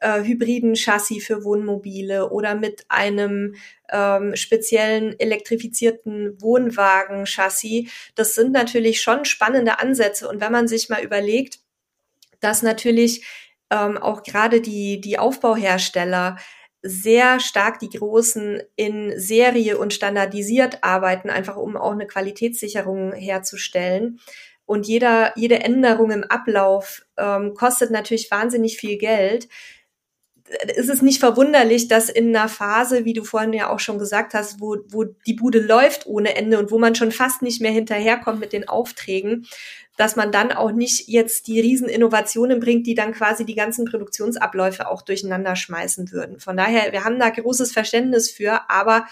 [0.00, 3.54] äh, hybriden Chassis für Wohnmobile oder mit einem
[3.90, 7.90] ähm, speziellen elektrifizierten Wohnwagen-Chassis.
[8.14, 10.28] Das sind natürlich schon spannende Ansätze.
[10.28, 11.60] Und wenn man sich mal überlegt,
[12.40, 13.24] dass natürlich
[13.70, 16.36] ähm, auch gerade die, die Aufbauhersteller
[16.82, 24.20] sehr stark die Großen in Serie und standardisiert arbeiten, einfach um auch eine Qualitätssicherung herzustellen.
[24.66, 29.48] Und jeder, jede Änderung im Ablauf ähm, kostet natürlich wahnsinnig viel Geld
[30.76, 34.34] ist es nicht verwunderlich, dass in einer Phase, wie du vorhin ja auch schon gesagt
[34.34, 37.72] hast, wo, wo die Bude läuft ohne Ende und wo man schon fast nicht mehr
[37.72, 39.46] hinterherkommt mit den Aufträgen,
[39.96, 43.86] dass man dann auch nicht jetzt die riesen Innovationen bringt, die dann quasi die ganzen
[43.86, 46.38] Produktionsabläufe auch durcheinander schmeißen würden.
[46.38, 49.06] Von daher, wir haben da großes Verständnis für, aber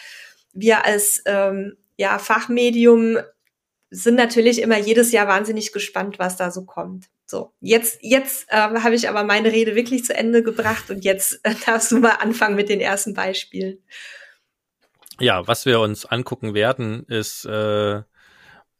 [0.52, 3.18] wir als ähm, ja, Fachmedium
[3.94, 7.07] sind natürlich immer jedes Jahr wahnsinnig gespannt, was da so kommt.
[7.26, 11.40] So, jetzt, jetzt äh, habe ich aber meine Rede wirklich zu Ende gebracht und jetzt
[11.44, 13.78] äh, darfst du mal anfangen mit den ersten Beispielen.
[15.20, 18.02] Ja, was wir uns angucken werden, ist äh,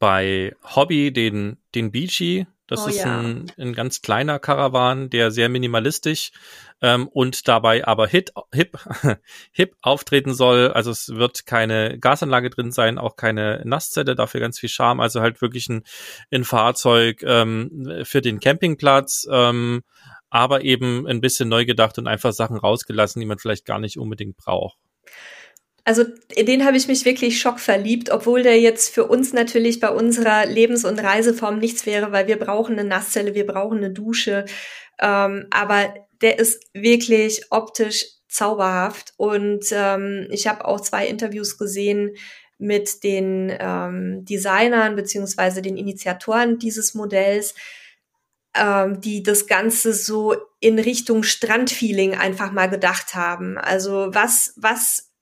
[0.00, 2.46] bei Hobby den, den Beachy.
[2.66, 3.20] Das oh, ist ja.
[3.20, 6.33] ein, ein ganz kleiner Karawan, der sehr minimalistisch
[6.81, 8.79] ähm, und dabei aber hit, hip,
[9.53, 10.68] hip auftreten soll.
[10.72, 15.00] Also es wird keine Gasanlage drin sein, auch keine Nasszelle, dafür ganz viel Charme.
[15.00, 15.83] Also halt wirklich ein,
[16.33, 19.83] ein Fahrzeug ähm, für den Campingplatz, ähm,
[20.31, 23.98] aber eben ein bisschen neu gedacht und einfach Sachen rausgelassen, die man vielleicht gar nicht
[23.98, 24.79] unbedingt braucht.
[25.85, 29.90] Also in den habe ich mich wirklich schockverliebt, obwohl der jetzt für uns natürlich bei
[29.90, 34.47] unserer Lebens- und Reiseform nichts wäre, weil wir brauchen eine Nasszelle, wir brauchen eine Dusche.
[34.99, 39.12] Ähm, aber der ist wirklich optisch zauberhaft.
[39.18, 42.16] Und ähm, ich habe auch zwei Interviews gesehen
[42.59, 47.55] mit den ähm, Designern beziehungsweise den Initiatoren dieses Modells,
[48.55, 53.59] ähm, die das Ganze so in Richtung Strandfeeling einfach mal gedacht haben.
[53.59, 55.13] Also was, was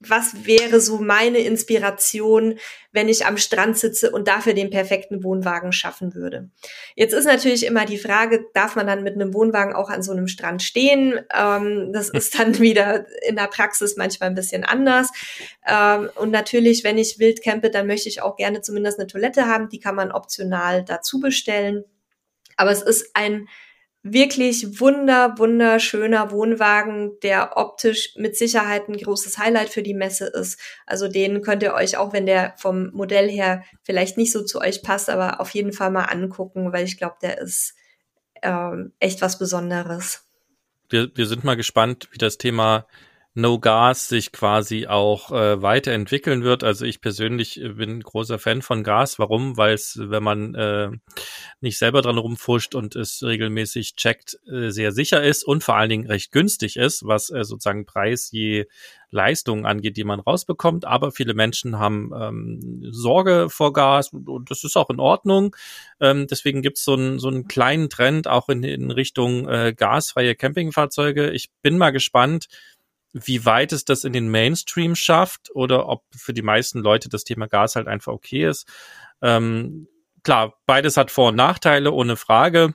[0.00, 2.58] was wäre so meine Inspiration,
[2.92, 6.50] wenn ich am Strand sitze und dafür den perfekten Wohnwagen schaffen würde.
[6.94, 10.12] Jetzt ist natürlich immer die Frage, darf man dann mit einem Wohnwagen auch an so
[10.12, 11.20] einem Strand stehen?
[11.34, 15.08] Ähm, das ist dann wieder in der Praxis manchmal ein bisschen anders.
[15.66, 19.46] Ähm, und natürlich, wenn ich wild campe, dann möchte ich auch gerne zumindest eine Toilette
[19.46, 19.68] haben.
[19.68, 21.84] Die kann man optional dazu bestellen.
[22.56, 23.48] Aber es ist ein
[24.02, 30.60] wirklich wunder, wunderschöner Wohnwagen, der optisch mit Sicherheit ein großes Highlight für die Messe ist.
[30.86, 34.60] Also den könnt ihr euch, auch wenn der vom Modell her vielleicht nicht so zu
[34.60, 37.74] euch passt, aber auf jeden Fall mal angucken, weil ich glaube, der ist
[38.42, 40.24] ähm, echt was Besonderes.
[40.88, 42.86] Wir, wir sind mal gespannt, wie das Thema
[43.38, 46.64] No Gas sich quasi auch äh, weiterentwickeln wird.
[46.64, 49.20] Also ich persönlich äh, bin großer Fan von Gas.
[49.20, 49.56] Warum?
[49.56, 50.90] Weil es, wenn man äh,
[51.60, 55.88] nicht selber dran rumfuscht und es regelmäßig checkt, äh, sehr sicher ist und vor allen
[55.88, 58.66] Dingen recht günstig ist, was äh, sozusagen Preis je
[59.10, 60.84] Leistung angeht, die man rausbekommt.
[60.84, 65.54] Aber viele Menschen haben ähm, Sorge vor Gas und das ist auch in Ordnung.
[66.00, 69.72] Ähm, deswegen gibt es so, ein, so einen kleinen Trend auch in, in Richtung äh,
[69.76, 71.30] gasfreie Campingfahrzeuge.
[71.30, 72.48] Ich bin mal gespannt,
[73.24, 77.24] wie weit es das in den Mainstream schafft oder ob für die meisten Leute das
[77.24, 78.66] Thema Gas halt einfach okay ist.
[79.22, 79.88] Ähm,
[80.22, 82.74] klar, beides hat Vor- und Nachteile, ohne Frage.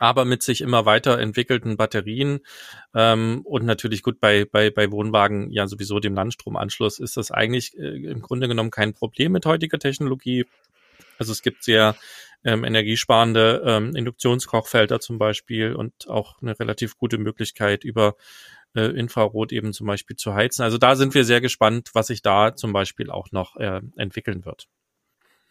[0.00, 2.38] Aber mit sich immer weiterentwickelten Batterien
[2.94, 7.76] ähm, und natürlich gut bei, bei, bei Wohnwagen ja sowieso dem Landstromanschluss ist das eigentlich
[7.76, 10.46] äh, im Grunde genommen kein Problem mit heutiger Technologie.
[11.18, 11.96] Also es gibt sehr
[12.44, 18.14] ähm, energiesparende ähm, Induktionskochfelder zum Beispiel und auch eine relativ gute Möglichkeit über
[18.74, 20.62] äh, Infrarot eben zum Beispiel zu heizen.
[20.62, 24.44] Also da sind wir sehr gespannt, was sich da zum Beispiel auch noch äh, entwickeln
[24.44, 24.68] wird.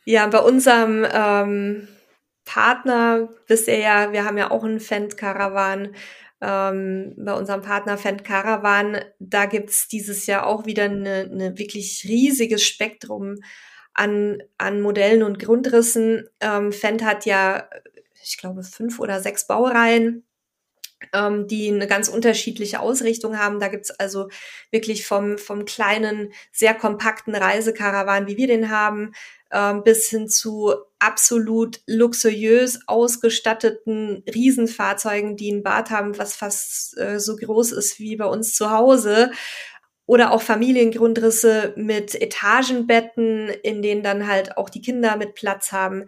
[0.06, 1.88] Ja, bei unserem ähm,
[2.46, 5.96] Partner, wisst ihr ja, wir haben ja auch einen Fendt-Caravan.
[6.40, 12.06] Ähm, bei unserem Partner Fendt Caravan, da gibt's dieses Jahr auch wieder eine, eine wirklich
[12.08, 13.38] riesiges Spektrum
[13.96, 16.30] an, an Modellen und Grundrissen.
[16.40, 17.68] Ähm, Fendt hat ja,
[18.24, 20.27] ich glaube, fünf oder sechs Baureihen
[21.14, 23.60] ähm, die eine ganz unterschiedliche Ausrichtung haben.
[23.60, 24.30] Da gibt's also
[24.72, 29.14] wirklich vom, vom kleinen, sehr kompakten Reisekarawan, wie wir den haben,
[29.52, 37.20] ähm, bis hin zu absolut luxuriös ausgestatteten Riesenfahrzeugen, die ein Bad haben, was fast äh,
[37.20, 39.32] so groß ist wie bei uns zu Hause.
[40.06, 46.06] Oder auch Familiengrundrisse mit Etagenbetten, in denen dann halt auch die Kinder mit Platz haben.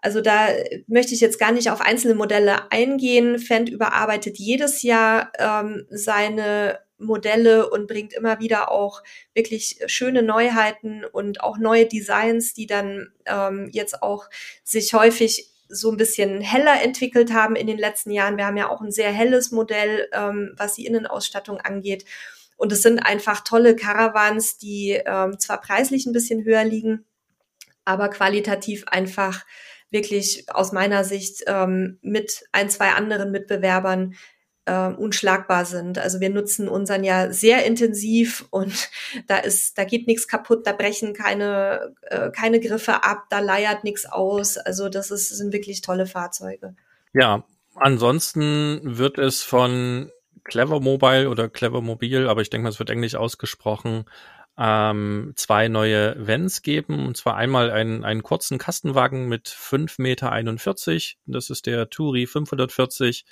[0.00, 0.48] Also da
[0.86, 3.38] möchte ich jetzt gar nicht auf einzelne Modelle eingehen.
[3.38, 9.02] Fendt überarbeitet jedes Jahr ähm, seine Modelle und bringt immer wieder auch
[9.34, 14.28] wirklich schöne Neuheiten und auch neue Designs, die dann ähm, jetzt auch
[14.64, 18.36] sich häufig so ein bisschen heller entwickelt haben in den letzten Jahren.
[18.36, 22.04] Wir haben ja auch ein sehr helles Modell, ähm, was die Innenausstattung angeht.
[22.56, 27.06] Und es sind einfach tolle Caravans, die ähm, zwar preislich ein bisschen höher liegen,
[27.84, 29.44] aber qualitativ einfach
[29.90, 34.14] wirklich aus meiner Sicht ähm, mit ein, zwei anderen Mitbewerbern
[34.66, 35.98] äh, unschlagbar sind.
[35.98, 38.90] Also wir nutzen unseren ja sehr intensiv und
[39.26, 43.84] da ist, da geht nichts kaputt, da brechen keine, äh, keine Griffe ab, da leiert
[43.84, 44.56] nichts aus.
[44.56, 46.74] Also das ist, sind wirklich tolle Fahrzeuge.
[47.12, 50.10] Ja, ansonsten wird es von
[50.44, 54.04] Clever Mobile oder Clever Mobil, aber ich denke mal, es wird englisch ausgesprochen,
[54.62, 57.06] ähm, zwei neue Vans geben.
[57.06, 61.18] Und zwar einmal einen, einen kurzen Kastenwagen mit 5,41 Meter.
[61.24, 63.24] Das ist der Turi 540.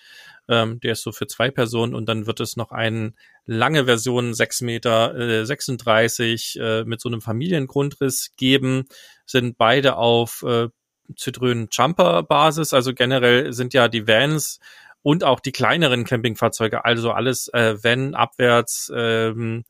[0.48, 1.94] Ähm, der ist so für zwei Personen.
[1.94, 3.12] Und dann wird es noch eine
[3.44, 8.86] lange Version 6,36 Meter äh, 36, äh, mit so einem Familiengrundriss geben.
[9.26, 10.68] Sind beide auf äh,
[11.14, 12.72] Citroën Jumper Basis.
[12.72, 14.60] Also generell sind ja die Vans
[15.02, 19.64] und auch die kleineren Campingfahrzeuge, also alles äh, Van abwärts, ähm,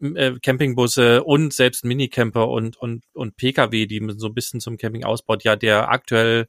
[0.00, 5.04] äh, Campingbusse und selbst Minicamper und, und, und Pkw, die so ein bisschen zum Camping
[5.04, 6.46] ausbaut, ja der aktuell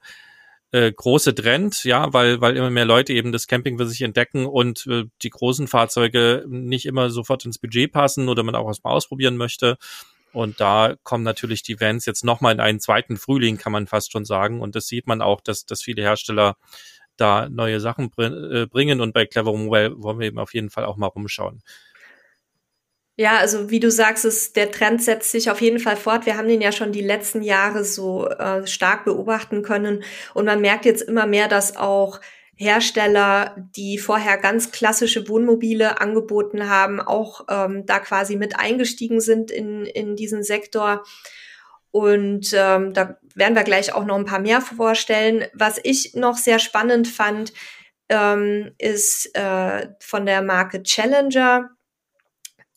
[0.72, 4.45] äh, große Trend, ja, weil, weil immer mehr Leute eben das Camping für sich entdecken
[4.45, 8.84] und äh, die großen Fahrzeuge nicht immer sofort ins Budget passen oder man auch was
[8.84, 9.78] mal ausprobieren möchte.
[10.34, 14.14] Und da kommen natürlich die Vans jetzt nochmal in einen zweiten Frühling, kann man fast
[14.14, 14.62] schon sagen.
[14.62, 16.56] Und das sieht man auch, dass, dass viele Hersteller
[17.18, 18.28] da neue Sachen br
[18.62, 19.02] äh, bringen.
[19.02, 21.62] Und bei Clever Mobile wollen wir eben auf jeden Fall auch mal rumschauen.
[23.18, 26.26] Ja, also wie du sagst, ist, der Trend setzt sich auf jeden Fall fort.
[26.26, 30.03] Wir haben den ja schon die letzten Jahre so äh, stark beobachten können.
[30.34, 32.22] Und man merkt jetzt immer mehr, dass auch
[32.55, 39.51] Hersteller, die vorher ganz klassische Wohnmobile angeboten haben, auch ähm, da quasi mit eingestiegen sind
[39.51, 41.03] in, in diesen Sektor.
[41.91, 45.45] Und ähm, da werden wir gleich auch noch ein paar mehr vorstellen.
[45.53, 47.51] Was ich noch sehr spannend fand,
[48.09, 51.72] ähm, ist äh, von der Marke Challenger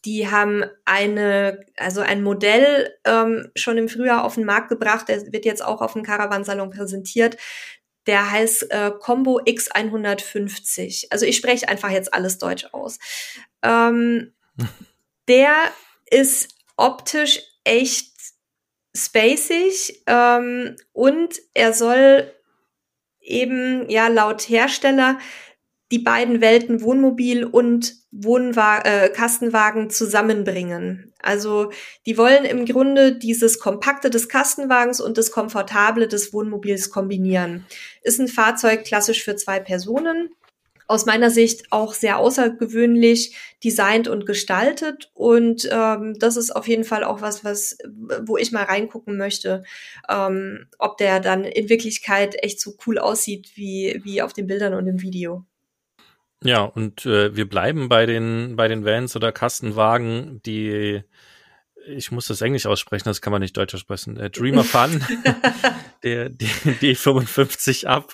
[0.05, 5.09] die haben eine, also ein Modell ähm, schon im Frühjahr auf den Markt gebracht.
[5.09, 7.37] Der wird jetzt auch auf dem Caravansalon präsentiert.
[8.07, 11.07] Der heißt äh, Combo X150.
[11.11, 12.99] Also ich spreche einfach jetzt alles Deutsch aus.
[13.63, 14.35] Ähm,
[15.29, 15.55] der
[16.11, 18.13] ist optisch echt
[18.97, 22.31] spacig ähm, und er soll
[23.21, 25.19] eben ja laut Hersteller
[25.95, 31.13] die beiden Welten Wohnmobil und Wohnwa äh, Kastenwagen zusammenbringen.
[31.23, 31.71] Also
[32.05, 37.65] die wollen im Grunde dieses Kompakte des Kastenwagens und das Komfortable des Wohnmobils kombinieren.
[38.03, 40.31] Ist ein Fahrzeug klassisch für zwei Personen.
[40.89, 45.13] Aus meiner Sicht auch sehr außergewöhnlich designt und gestaltet.
[45.15, 47.79] Und ähm, das ist auf jeden Fall auch was, was,
[48.27, 49.63] wo ich mal reingucken möchte,
[50.09, 54.75] ähm, ob der dann in Wirklichkeit echt so cool aussieht wie, wie auf den Bildern
[54.75, 55.45] und im Video.
[56.45, 61.03] Ja, und äh, wir bleiben bei den, bei den Vans oder Kastenwagen, die,
[61.87, 65.03] ich muss das Englisch aussprechen, das kann man nicht Deutsch aussprechen, äh, Dreamer Fun,
[66.03, 66.51] der, die,
[66.83, 68.13] die 55 ab,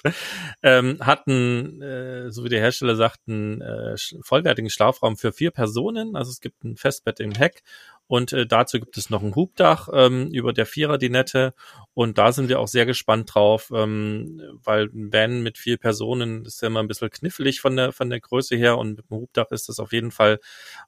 [0.62, 6.14] ähm, hatten, äh, so wie der Hersteller sagt, einen äh, vollwertigen Schlafraum für vier Personen.
[6.14, 7.64] Also es gibt ein Festbett im Heck
[8.10, 11.54] und äh, dazu gibt es noch ein Hubdach ähm, über der Vierer-Dinette.
[11.94, 16.44] Und da sind wir auch sehr gespannt drauf, ähm, weil ein Van mit vier Personen
[16.44, 18.78] ist ja immer ein bisschen knifflig von der, von der Größe her.
[18.78, 20.40] Und mit dem Hubdach ist das auf jeden Fall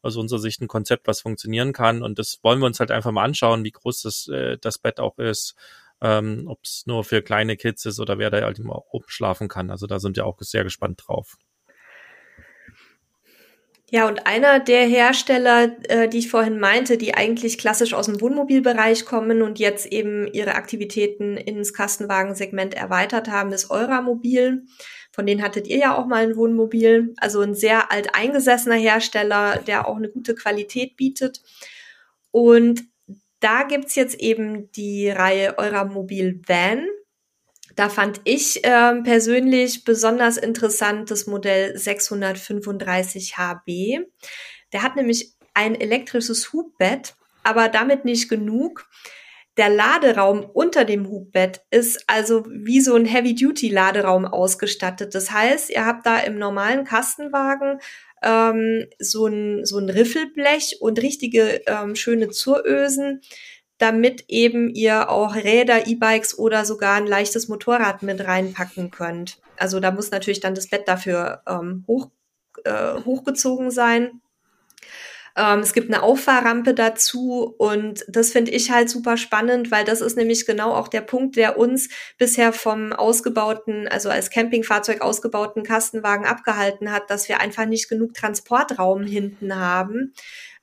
[0.02, 2.02] aus unserer Sicht ein Konzept, was funktionieren kann.
[2.02, 4.98] Und das wollen wir uns halt einfach mal anschauen, wie groß das, äh, das Bett
[4.98, 5.54] auch ist.
[6.00, 9.46] Ähm, Ob es nur für kleine Kids ist oder wer da halt immer oben schlafen
[9.46, 9.70] kann.
[9.70, 11.36] Also da sind wir auch sehr gespannt drauf.
[13.94, 18.22] Ja, und einer der Hersteller, äh, die ich vorhin meinte, die eigentlich klassisch aus dem
[18.22, 24.64] Wohnmobilbereich kommen und jetzt eben ihre Aktivitäten ins Kastenwagensegment erweitert haben, ist Euramobil.
[25.12, 27.12] Von denen hattet ihr ja auch mal ein Wohnmobil.
[27.18, 31.42] Also ein sehr alteingesessener Hersteller, der auch eine gute Qualität bietet.
[32.30, 32.84] Und
[33.40, 36.86] da gibt's jetzt eben die Reihe Euramobil Van.
[37.74, 44.00] Da fand ich äh, persönlich besonders interessant das Modell 635 HB.
[44.72, 48.88] Der hat nämlich ein elektrisches Hubbett, aber damit nicht genug.
[49.58, 55.14] Der Laderaum unter dem Hubbett ist also wie so ein Heavy-Duty-Laderaum ausgestattet.
[55.14, 57.78] Das heißt, ihr habt da im normalen Kastenwagen
[58.22, 63.20] ähm, so, ein, so ein Riffelblech und richtige ähm, schöne Zurösen
[63.82, 69.38] damit eben ihr auch Räder, E-Bikes oder sogar ein leichtes Motorrad mit reinpacken könnt.
[69.56, 72.08] Also da muss natürlich dann das Bett dafür ähm, hoch,
[72.64, 74.20] äh, hochgezogen sein.
[75.34, 80.00] Ähm, es gibt eine Auffahrrampe dazu und das finde ich halt super spannend, weil das
[80.02, 85.62] ist nämlich genau auch der Punkt, der uns bisher vom ausgebauten, also als Campingfahrzeug ausgebauten
[85.62, 90.12] Kastenwagen abgehalten hat, dass wir einfach nicht genug Transportraum hinten haben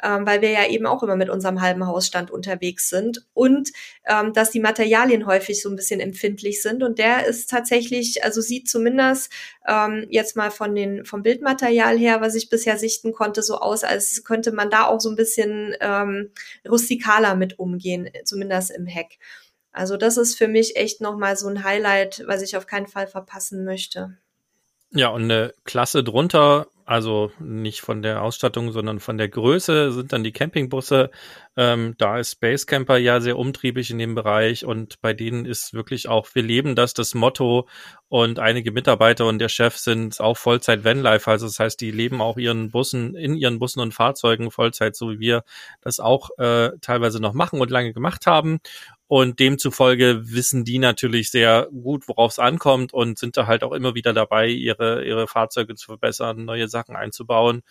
[0.04, 3.70] ähm, weil wir ja eben auch immer mit unserem halben Hausstand unterwegs sind und
[4.06, 8.42] ähm, dass die Materialien häufig so ein bisschen empfindlich sind und der ist tatsächlich, also
[8.42, 9.32] sieht zumindest
[9.68, 13.84] ähm, jetzt mal von den vom Bildmaterial her, was ich bisher sichten konnte, so aus,
[13.84, 16.32] als könnte man da auch so ein bisschen ähm,
[16.68, 19.20] rustikaler mit umgehen, zumindest im Heck.
[19.72, 23.08] Also das ist für mich echt nochmal so ein Highlight, was ich auf keinen Fall
[23.08, 24.18] verpassen möchte.
[24.92, 30.12] Ja, und eine Klasse drunter also nicht von der Ausstattung, sondern von der Größe sind
[30.12, 31.12] dann die Campingbusse.
[31.56, 35.76] Ähm, da ist Space Camper ja sehr umtriebig in dem Bereich und bei denen ist
[35.76, 37.68] wirklich auch, wir leben das, das Motto
[38.10, 42.22] und einige Mitarbeiter und der Chef sind auch Vollzeit Vanlife, also das heißt, die leben
[42.22, 45.44] auch ihren Bussen, in ihren Bussen und Fahrzeugen Vollzeit, so wie wir
[45.82, 48.60] das auch äh, teilweise noch machen und lange gemacht haben
[49.10, 53.72] und demzufolge wissen die natürlich sehr gut, worauf es ankommt und sind da halt auch
[53.72, 57.64] immer wieder dabei, ihre, ihre Fahrzeuge zu verbessern, neue Sachen einzubauen.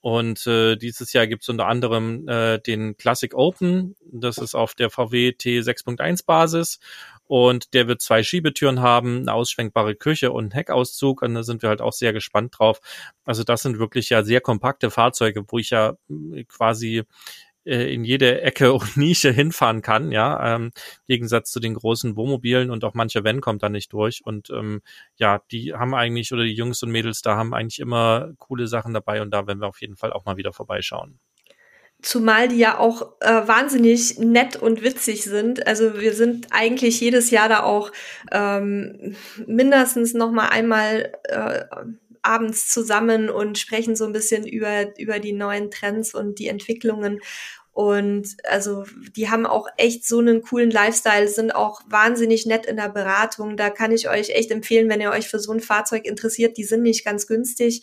[0.00, 3.94] Und äh, dieses Jahr gibt es unter anderem äh, den Classic Open.
[4.10, 6.80] Das ist auf der VW T6.1 Basis.
[7.32, 11.22] Und der wird zwei Schiebetüren haben, eine ausschwenkbare Küche und einen Heckauszug.
[11.22, 12.78] Und da sind wir halt auch sehr gespannt drauf.
[13.24, 17.04] Also das sind wirklich ja sehr kompakte Fahrzeuge, wo ich ja äh, quasi
[17.64, 20.72] äh, in jede Ecke und Nische hinfahren kann, ja, ähm,
[21.08, 24.82] Gegensatz zu den großen Wohnmobilen und auch mancher Van kommt da nicht durch und ähm,
[25.16, 28.92] ja, die haben eigentlich oder die Jungs und Mädels da haben eigentlich immer coole Sachen
[28.92, 31.18] dabei und da werden wir auf jeden Fall auch mal wieder vorbeischauen.
[32.02, 35.66] Zumal die ja auch äh, wahnsinnig nett und witzig sind.
[35.66, 37.92] Also wir sind eigentlich jedes Jahr da auch
[38.32, 39.14] ähm,
[39.46, 41.64] mindestens noch mal einmal äh,
[42.22, 47.20] abends zusammen und sprechen so ein bisschen über, über die neuen Trends und die Entwicklungen.
[47.72, 48.84] Und also
[49.16, 53.56] die haben auch echt so einen coolen Lifestyle, sind auch wahnsinnig nett in der Beratung.
[53.56, 56.58] Da kann ich euch echt empfehlen, wenn ihr euch für so ein Fahrzeug interessiert.
[56.58, 57.82] Die sind nicht ganz günstig,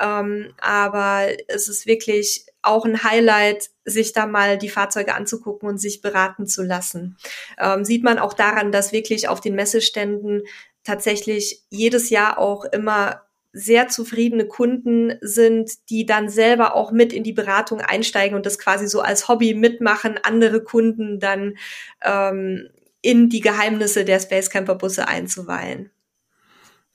[0.00, 5.78] ähm, aber es ist wirklich auch ein Highlight, sich da mal die Fahrzeuge anzugucken und
[5.78, 7.16] sich beraten zu lassen.
[7.58, 10.42] Ähm, sieht man auch daran, dass wirklich auf den Messeständen
[10.84, 17.24] tatsächlich jedes Jahr auch immer sehr zufriedene Kunden sind, die dann selber auch mit in
[17.24, 21.56] die Beratung einsteigen und das quasi so als Hobby mitmachen, andere Kunden dann
[22.02, 22.68] ähm,
[23.00, 25.90] in die Geheimnisse der Space Camper Busse einzuweihen.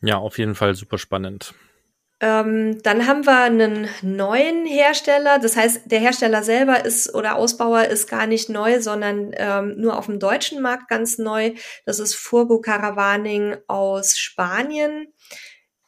[0.02, 1.54] Ja, auf jeden Fall super spannend.
[2.24, 5.40] Ähm, dann haben wir einen neuen Hersteller.
[5.40, 9.98] Das heißt, der Hersteller selber ist oder Ausbauer ist gar nicht neu, sondern ähm, nur
[9.98, 11.52] auf dem deutschen Markt ganz neu.
[11.86, 15.08] Das ist Furgo Caravaning aus Spanien.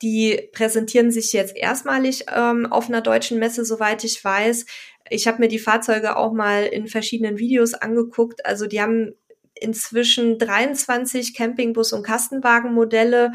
[0.02, 4.66] Die präsentieren sich jetzt erstmalig ähm, auf einer deutschen Messe, soweit ich weiß.
[5.10, 8.46] Ich habe mir die Fahrzeuge auch mal in verschiedenen Videos angeguckt.
[8.46, 9.14] Also die haben
[9.54, 13.32] inzwischen 23 Campingbus- und Kastenwagenmodelle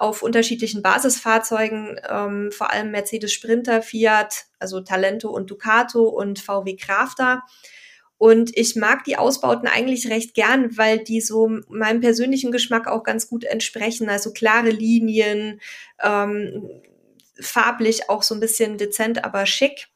[0.00, 6.74] auf unterschiedlichen Basisfahrzeugen, ähm, vor allem Mercedes Sprinter, Fiat, also Talento und Ducato und VW
[6.76, 7.42] Crafter.
[8.16, 13.02] Und ich mag die Ausbauten eigentlich recht gern, weil die so meinem persönlichen Geschmack auch
[13.02, 14.08] ganz gut entsprechen.
[14.08, 15.60] Also klare Linien,
[16.02, 16.70] ähm,
[17.38, 19.88] farblich auch so ein bisschen dezent, aber schick.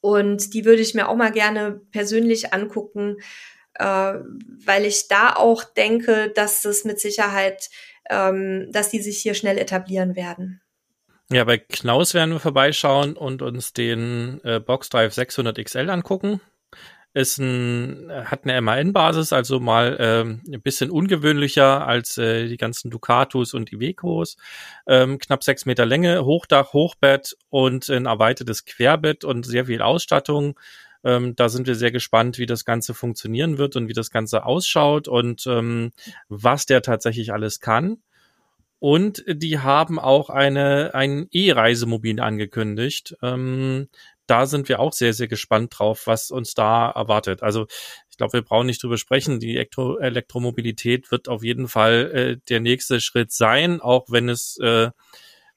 [0.00, 3.18] Und die würde ich mir auch mal gerne persönlich angucken,
[3.74, 4.14] äh,
[4.64, 7.70] weil ich da auch denke, dass es mit Sicherheit,
[8.10, 10.60] ähm, dass die sich hier schnell etablieren werden.
[11.30, 16.40] Ja, bei Knaus werden wir vorbeischauen und uns den äh, Boxdrive 600 XL angucken
[17.14, 22.90] ist ein, hat eine MAN-Basis, also mal ähm, ein bisschen ungewöhnlicher als äh, die ganzen
[22.90, 24.36] Ducatos und Ivecos.
[24.86, 30.58] Ähm, knapp sechs Meter Länge, Hochdach, Hochbett und ein erweitertes Querbett und sehr viel Ausstattung.
[31.04, 34.44] Ähm, da sind wir sehr gespannt, wie das Ganze funktionieren wird und wie das Ganze
[34.44, 35.92] ausschaut und ähm,
[36.28, 37.98] was der tatsächlich alles kann.
[38.78, 43.16] Und die haben auch eine, ein E-Reisemobil angekündigt.
[43.22, 43.88] Ähm,
[44.26, 47.42] da sind wir auch sehr, sehr gespannt drauf, was uns da erwartet.
[47.42, 47.66] Also
[48.10, 49.40] ich glaube, wir brauchen nicht drüber sprechen.
[49.40, 54.58] Die Elektro Elektromobilität wird auf jeden Fall äh, der nächste Schritt sein, auch wenn es
[54.58, 54.90] äh,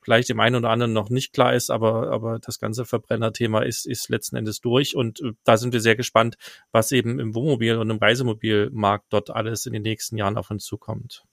[0.05, 3.87] vielleicht dem einen oder anderen noch nicht klar ist, aber, aber das ganze Verbrennerthema ist,
[3.87, 6.37] ist letzten Endes durch und äh, da sind wir sehr gespannt,
[6.71, 10.63] was eben im Wohnmobil und im Reisemobilmarkt dort alles in den nächsten Jahren auf uns
[10.63, 11.23] zukommt.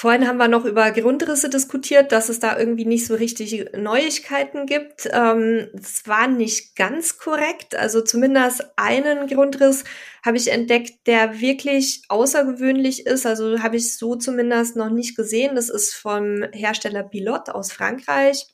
[0.00, 4.64] Vorhin haben wir noch über Grundrisse diskutiert, dass es da irgendwie nicht so richtig Neuigkeiten
[4.64, 5.08] gibt.
[5.10, 7.74] Ähm, das war nicht ganz korrekt.
[7.74, 9.82] Also zumindest einen Grundriss
[10.24, 13.26] habe ich entdeckt, der wirklich außergewöhnlich ist.
[13.26, 15.56] Also habe ich so zumindest noch nicht gesehen.
[15.56, 18.46] Das ist vom Hersteller Pilot aus Frankreich.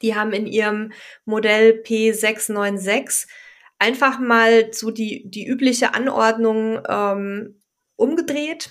[0.00, 0.92] Die haben in ihrem
[1.26, 3.26] Modell P696
[3.78, 7.60] einfach mal so die, die übliche Anordnung ähm,
[7.96, 8.70] umgedreht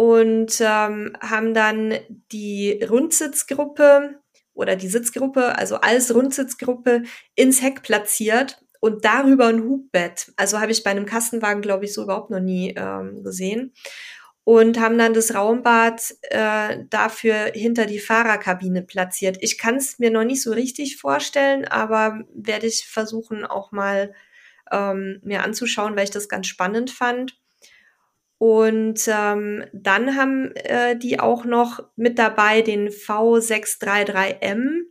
[0.00, 1.94] und ähm, haben dann
[2.32, 4.18] die Rundsitzgruppe
[4.54, 7.02] oder die Sitzgruppe, also als Rundsitzgruppe
[7.34, 10.32] ins Heck platziert und darüber ein Hubbett.
[10.38, 13.74] Also habe ich bei einem Kastenwagen, glaube ich, so überhaupt noch nie ähm, gesehen.
[14.42, 19.36] Und haben dann das Raumbad äh, dafür hinter die Fahrerkabine platziert.
[19.42, 24.14] Ich kann es mir noch nicht so richtig vorstellen, aber werde ich versuchen auch mal
[24.72, 27.39] ähm, mir anzuschauen, weil ich das ganz spannend fand.
[28.40, 34.84] Und ähm, dann haben äh, die auch noch mit dabei den V633M.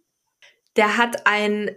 [0.75, 1.71] Der hat ein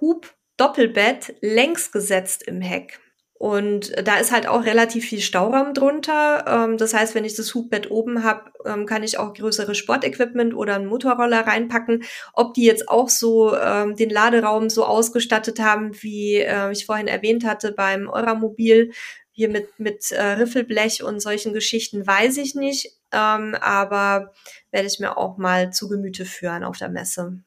[0.00, 2.98] Hub-Doppelbett längs gesetzt im Heck.
[3.42, 6.44] Und da ist halt auch relativ viel Stauraum drunter.
[6.46, 10.54] Ähm, das heißt, wenn ich das Hubbett oben habe, ähm, kann ich auch größere Sportequipment
[10.54, 12.02] oder einen Motorroller reinpacken.
[12.34, 17.08] Ob die jetzt auch so ähm, den Laderaum so ausgestattet haben, wie äh, ich vorhin
[17.08, 18.92] erwähnt hatte beim Euramobil,
[19.32, 24.32] hier mit, mit äh, Riffelblech und solchen Geschichten weiß ich nicht, ähm, aber
[24.70, 27.42] werde ich mir auch mal zu Gemüte führen auf der Messe.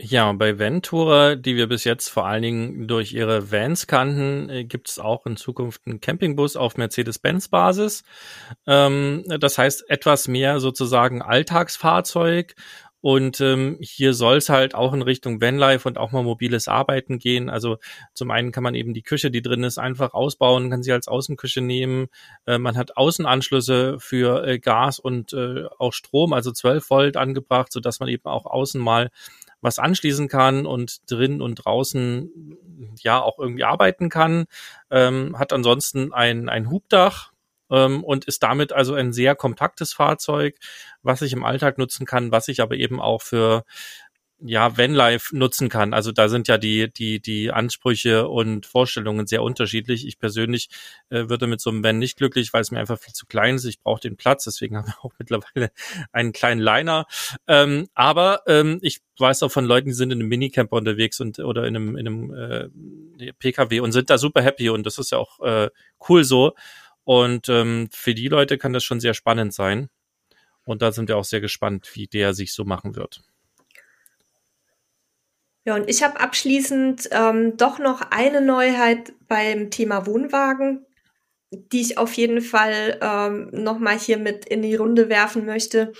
[0.00, 4.64] Ja, bei Ventura, die wir bis jetzt vor allen Dingen durch ihre Vans kannten, äh,
[4.64, 8.04] gibt es auch in Zukunft einen Campingbus auf Mercedes-Benz-Basis.
[8.68, 12.54] Ähm, das heißt etwas mehr sozusagen Alltagsfahrzeug
[13.00, 17.18] und ähm, hier soll es halt auch in Richtung Vanlife und auch mal mobiles Arbeiten
[17.18, 17.48] gehen.
[17.48, 17.78] Also
[18.12, 21.06] zum einen kann man eben die Küche, die drin ist, einfach ausbauen, kann sie als
[21.06, 22.08] Außenküche nehmen.
[22.46, 27.72] Äh, man hat Außenanschlüsse für äh, Gas und äh, auch Strom, also 12 Volt angebracht,
[27.72, 29.10] so dass man eben auch außen mal
[29.60, 32.56] was anschließen kann und drin und draußen
[33.00, 34.46] ja auch irgendwie arbeiten kann.
[34.90, 37.32] Ähm, hat ansonsten ein, ein Hubdach,
[37.70, 40.56] ähm, und ist damit also ein sehr kompaktes Fahrzeug,
[41.02, 43.64] was ich im Alltag nutzen kann, was ich aber eben auch für
[44.40, 45.92] ja, Vanlife nutzen kann.
[45.92, 50.06] Also da sind ja die, die, die Ansprüche und Vorstellungen sehr unterschiedlich.
[50.06, 50.68] Ich persönlich
[51.10, 53.56] äh, würde mit so einem Van nicht glücklich, weil es mir einfach viel zu klein
[53.56, 53.64] ist.
[53.64, 55.72] Ich brauche den Platz, deswegen haben wir auch mittlerweile
[56.12, 57.06] einen kleinen Liner.
[57.48, 61.40] Ähm, aber ähm, ich weiß auch von Leuten, die sind in einem Minicamper unterwegs und
[61.40, 62.34] oder in einem, in einem
[63.18, 65.68] äh, PKW und sind da super happy und das ist ja auch äh,
[66.08, 66.54] cool so.
[67.08, 69.88] Und ähm, für die Leute kann das schon sehr spannend sein.
[70.66, 73.22] Und da sind wir auch sehr gespannt, wie der sich so machen wird.
[75.64, 80.84] Ja, und ich habe abschließend ähm, doch noch eine Neuheit beim Thema Wohnwagen,
[81.50, 85.94] die ich auf jeden Fall ähm, nochmal hier mit in die Runde werfen möchte.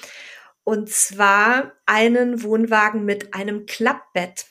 [0.62, 4.44] Und zwar einen Wohnwagen mit einem Klappbett.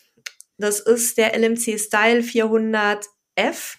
[0.58, 3.76] Das ist der LMC Style 400F.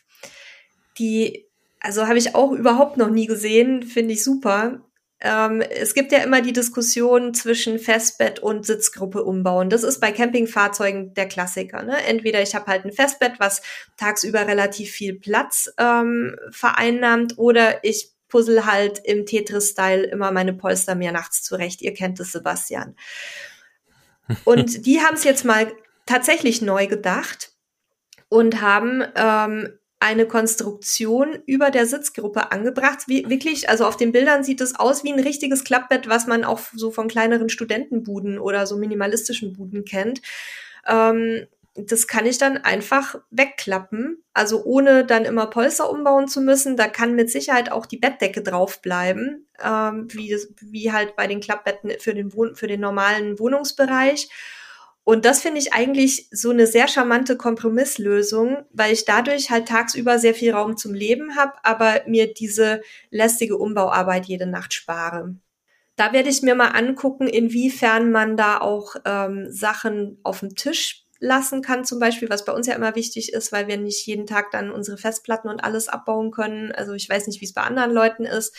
[0.96, 1.47] Die
[1.80, 4.80] also habe ich auch überhaupt noch nie gesehen, finde ich super.
[5.20, 9.68] Ähm, es gibt ja immer die Diskussion zwischen Festbett und Sitzgruppe umbauen.
[9.68, 11.82] Das ist bei Campingfahrzeugen der Klassiker.
[11.82, 11.96] Ne?
[12.04, 13.62] Entweder ich habe halt ein Festbett, was
[13.96, 20.94] tagsüber relativ viel Platz ähm, vereinnahmt, oder ich puzzle halt im Tetris-Style immer meine Polster
[20.94, 21.82] mir nachts zurecht.
[21.82, 22.94] Ihr kennt es, Sebastian.
[24.44, 25.72] Und die haben es jetzt mal
[26.06, 27.52] tatsächlich neu gedacht
[28.28, 33.04] und haben ähm, eine Konstruktion über der Sitzgruppe angebracht.
[33.06, 36.44] Wie, wirklich, also auf den Bildern sieht es aus wie ein richtiges Klappbett, was man
[36.44, 40.22] auch so von kleineren Studentenbuden oder so minimalistischen Buden kennt.
[40.86, 46.76] Ähm, das kann ich dann einfach wegklappen, also ohne dann immer Polster umbauen zu müssen.
[46.76, 51.40] Da kann mit Sicherheit auch die Bettdecke drauf bleiben, ähm, wie, wie halt bei den
[51.40, 54.28] Klappbetten für den, für den normalen Wohnungsbereich.
[55.08, 60.18] Und das finde ich eigentlich so eine sehr charmante Kompromisslösung, weil ich dadurch halt tagsüber
[60.18, 65.34] sehr viel Raum zum Leben habe, aber mir diese lästige Umbauarbeit jede Nacht spare.
[65.96, 71.06] Da werde ich mir mal angucken, inwiefern man da auch ähm, Sachen auf dem Tisch
[71.20, 74.26] lassen kann, zum Beispiel, was bei uns ja immer wichtig ist, weil wir nicht jeden
[74.26, 76.70] Tag dann unsere Festplatten und alles abbauen können.
[76.70, 78.54] Also ich weiß nicht, wie es bei anderen Leuten ist.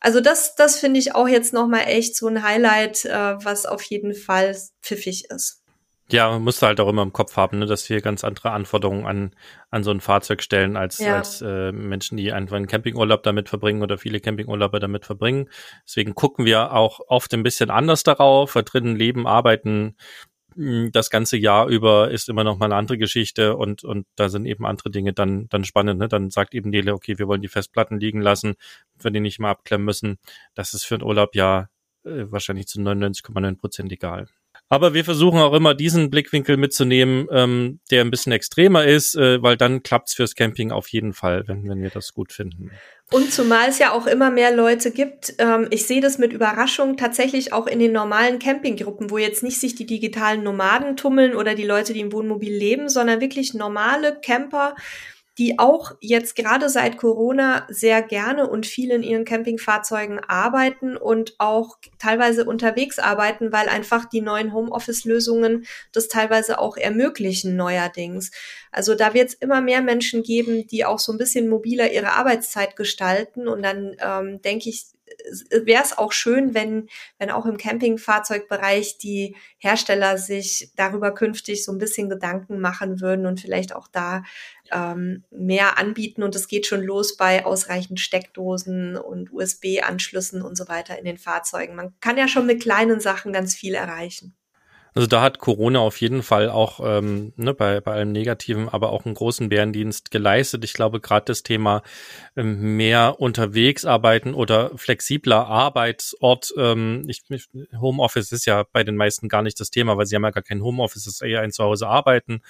[0.00, 3.82] Also das, das finde ich auch jetzt nochmal echt so ein Highlight, äh, was auf
[3.82, 5.62] jeden Fall pfiffig ist.
[6.10, 9.04] Ja, man muss halt auch immer im Kopf haben, ne, dass wir ganz andere Anforderungen
[9.04, 9.34] an,
[9.70, 11.16] an so ein Fahrzeug stellen, als, ja.
[11.16, 15.50] als äh, Menschen, die einfach einen Campingurlaub damit verbringen oder viele Campingurlaube damit verbringen.
[15.86, 19.96] Deswegen gucken wir auch oft ein bisschen anders darauf, da drinnen leben, arbeiten,
[20.58, 24.44] das ganze Jahr über ist immer noch mal eine andere Geschichte und, und da sind
[24.44, 26.00] eben andere Dinge dann, dann spannend.
[26.00, 26.08] Ne?
[26.08, 28.56] Dann sagt eben Nele, okay, wir wollen die Festplatten liegen lassen,
[28.98, 30.18] wir die nicht mal abklemmen müssen.
[30.54, 31.68] Das ist für einen Urlaub ja
[32.04, 34.28] äh, wahrscheinlich zu 99,9 Prozent egal.
[34.70, 39.42] Aber wir versuchen auch immer diesen Blickwinkel mitzunehmen, ähm, der ein bisschen extremer ist, äh,
[39.42, 42.70] weil dann klappt's fürs Camping auf jeden Fall, wenn, wenn wir das gut finden.
[43.10, 46.98] Und zumal es ja auch immer mehr Leute gibt, ähm, ich sehe das mit Überraschung
[46.98, 51.54] tatsächlich auch in den normalen Campinggruppen, wo jetzt nicht sich die digitalen Nomaden tummeln oder
[51.54, 54.76] die Leute, die im Wohnmobil leben, sondern wirklich normale Camper,
[55.38, 61.36] die auch jetzt gerade seit Corona sehr gerne und viel in ihren Campingfahrzeugen arbeiten und
[61.38, 68.32] auch teilweise unterwegs arbeiten, weil einfach die neuen Homeoffice-Lösungen das teilweise auch ermöglichen neuerdings.
[68.72, 72.14] Also da wird es immer mehr Menschen geben, die auch so ein bisschen mobiler ihre
[72.14, 74.86] Arbeitszeit gestalten und dann ähm, denke ich,
[75.50, 81.72] wäre es auch schön, wenn, wenn auch im Campingfahrzeugbereich die Hersteller sich darüber künftig so
[81.72, 84.22] ein bisschen Gedanken machen würden und vielleicht auch da
[84.72, 86.22] ähm, mehr anbieten.
[86.22, 91.18] Und es geht schon los bei ausreichend Steckdosen und USB-Anschlüssen und so weiter in den
[91.18, 91.74] Fahrzeugen.
[91.74, 94.37] Man kann ja schon mit kleinen Sachen ganz viel erreichen.
[94.98, 98.90] Also da hat Corona auf jeden Fall auch ähm, ne, bei, bei allem Negativen, aber
[98.90, 100.64] auch einen großen Bärendienst geleistet.
[100.64, 101.84] Ich glaube, gerade das Thema
[102.34, 107.22] ähm, mehr unterwegs arbeiten oder flexibler Arbeitsort, ähm, ich,
[107.80, 110.42] Homeoffice ist ja bei den meisten gar nicht das Thema, weil sie haben ja gar
[110.42, 112.42] kein Homeoffice, es ist eher ein Zuhause arbeiten.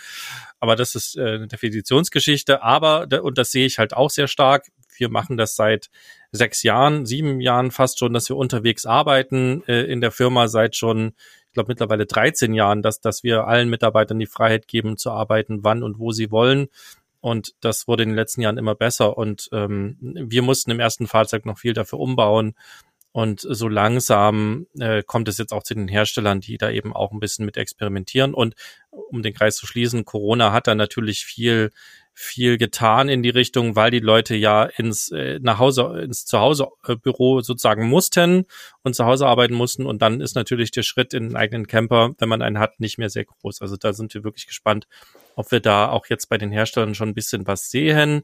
[0.59, 2.62] Aber das ist äh, eine Definitionsgeschichte.
[2.62, 5.90] Aber, und das sehe ich halt auch sehr stark, wir machen das seit
[6.32, 10.76] sechs Jahren, sieben Jahren fast schon, dass wir unterwegs arbeiten, äh, in der Firma seit
[10.76, 11.12] schon
[11.59, 15.83] glaube mittlerweile 13 Jahren, dass, dass wir allen Mitarbeitern die Freiheit geben, zu arbeiten, wann
[15.83, 16.69] und wo sie wollen.
[17.21, 19.19] Und das wurde in den letzten Jahren immer besser.
[19.19, 22.55] Und ähm, wir mussten im ersten Fahrzeug noch viel dafür umbauen.
[23.11, 27.11] Und so langsam äh, kommt es jetzt auch zu den Herstellern, die da eben auch
[27.11, 28.35] ein bisschen mit experimentieren.
[28.35, 28.55] Und
[28.91, 31.73] um den Kreis zu schließen, Corona hat da natürlich viel
[32.21, 37.43] viel getan in die Richtung, weil die Leute ja ins äh, nach Hause ins Zuhausebüro
[37.43, 38.47] sozusagen mussten
[38.83, 42.11] und zu Hause arbeiten mussten und dann ist natürlich der Schritt in einen eigenen Camper,
[42.19, 43.62] wenn man einen hat, nicht mehr sehr groß.
[43.62, 44.89] Also da sind wir wirklich gespannt,
[45.37, 48.23] ob wir da auch jetzt bei den Herstellern schon ein bisschen was sehen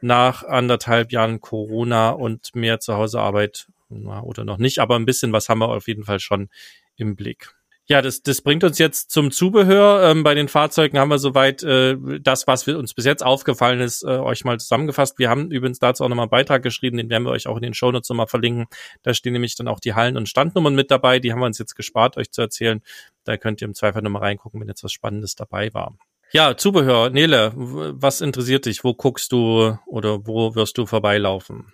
[0.00, 5.60] nach anderthalb Jahren Corona und mehr Zuhausearbeit oder noch nicht, aber ein bisschen was haben
[5.60, 6.48] wir auf jeden Fall schon
[6.96, 7.54] im Blick.
[7.88, 10.10] Ja, das, das bringt uns jetzt zum Zubehör.
[10.10, 13.80] Ähm, bei den Fahrzeugen haben wir soweit äh, das, was wir uns bis jetzt aufgefallen
[13.80, 15.20] ist, äh, euch mal zusammengefasst.
[15.20, 17.62] Wir haben übrigens dazu auch nochmal einen Beitrag geschrieben, den werden wir euch auch in
[17.62, 18.66] den Shownotes nochmal verlinken.
[19.04, 21.20] Da stehen nämlich dann auch die Hallen- und Standnummern mit dabei.
[21.20, 22.82] Die haben wir uns jetzt gespart, euch zu erzählen.
[23.22, 25.96] Da könnt ihr im Zweifel nochmal reingucken, wenn jetzt was Spannendes dabei war.
[26.32, 27.10] Ja, Zubehör.
[27.10, 28.82] Nele, was interessiert dich?
[28.82, 31.72] Wo guckst du oder wo wirst du vorbeilaufen?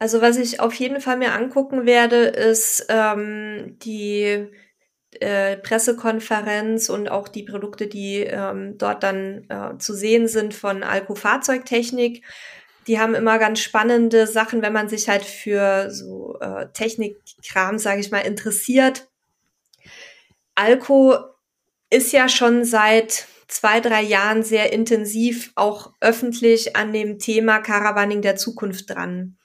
[0.00, 4.48] Also was ich auf jeden Fall mir angucken werde, ist ähm, die
[5.20, 10.82] äh, Pressekonferenz und auch die Produkte, die ähm, dort dann äh, zu sehen sind von
[10.82, 12.24] Alco Fahrzeugtechnik.
[12.86, 18.00] Die haben immer ganz spannende Sachen, wenn man sich halt für so äh, Technikkram, sage
[18.00, 19.08] ich mal, interessiert.
[20.54, 21.16] Alco
[21.90, 28.22] ist ja schon seit zwei, drei Jahren sehr intensiv auch öffentlich an dem Thema Caravaning
[28.22, 29.36] der Zukunft dran.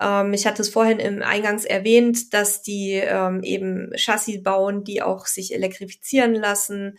[0.00, 5.02] Ähm, ich hatte es vorhin im Eingangs erwähnt, dass die ähm, eben Chassis bauen, die
[5.02, 6.98] auch sich elektrifizieren lassen.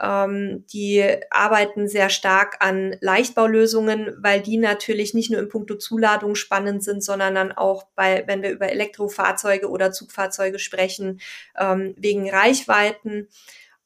[0.00, 6.36] Ähm, die arbeiten sehr stark an Leichtbaulösungen, weil die natürlich nicht nur im Punkto Zuladung
[6.36, 11.20] spannend sind, sondern dann auch bei, wenn wir über Elektrofahrzeuge oder Zugfahrzeuge sprechen,
[11.58, 13.28] ähm, wegen Reichweiten.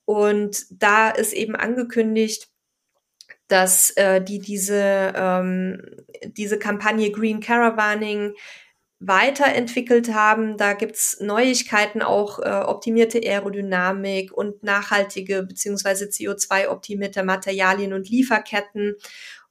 [0.04, 2.51] Und da ist eben angekündigt,
[3.52, 5.82] dass äh, die diese, ähm,
[6.24, 8.32] diese Kampagne Green Caravaning
[8.98, 10.56] weiterentwickelt haben.
[10.56, 18.96] Da gibt's Neuigkeiten, auch äh, optimierte Aerodynamik und nachhaltige beziehungsweise CO2-optimierte Materialien und Lieferketten.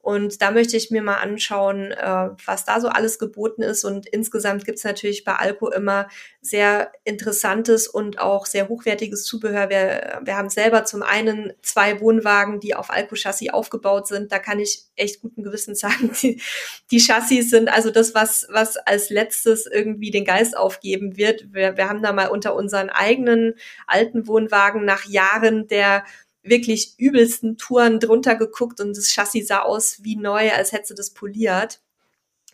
[0.02, 3.84] Und da möchte ich mir mal anschauen, äh, was da so alles geboten ist.
[3.84, 6.08] Und insgesamt gibt's natürlich bei Alco immer
[6.40, 9.70] sehr interessantes und auch sehr hochwertiges Zubehör.
[9.70, 14.32] Wir, wir haben selber zum einen zwei Wohnwagen, die auf Alco-Chassis aufgebaut sind.
[14.32, 16.42] Da kann ich echt guten Gewissens sagen, die,
[16.90, 21.52] die Chassis sind also das, was, was als letztes irgendwie den Geist aufgeben wird.
[21.52, 23.54] Wir, wir haben da mal unter unseren eigenen
[23.86, 26.02] alten Wohnwagen nach Jahren der
[26.42, 30.94] wirklich übelsten Touren drunter geguckt und das Chassis sah aus wie neu, als hätte sie
[30.94, 31.80] das poliert.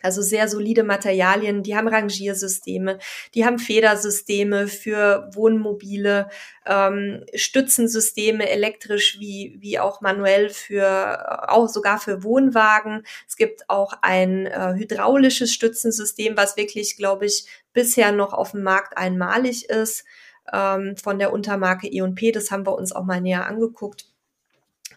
[0.01, 2.99] Also sehr solide Materialien, die haben Rangiersysteme,
[3.33, 6.29] die haben Federsysteme für Wohnmobile,
[6.65, 13.03] ähm, Stützensysteme elektrisch wie, wie auch manuell für, auch sogar für Wohnwagen.
[13.27, 18.63] Es gibt auch ein äh, hydraulisches Stützensystem, was wirklich, glaube ich, bisher noch auf dem
[18.63, 20.05] Markt einmalig ist
[20.53, 22.31] ähm, von der Untermarke E&P.
[22.31, 24.05] Das haben wir uns auch mal näher angeguckt.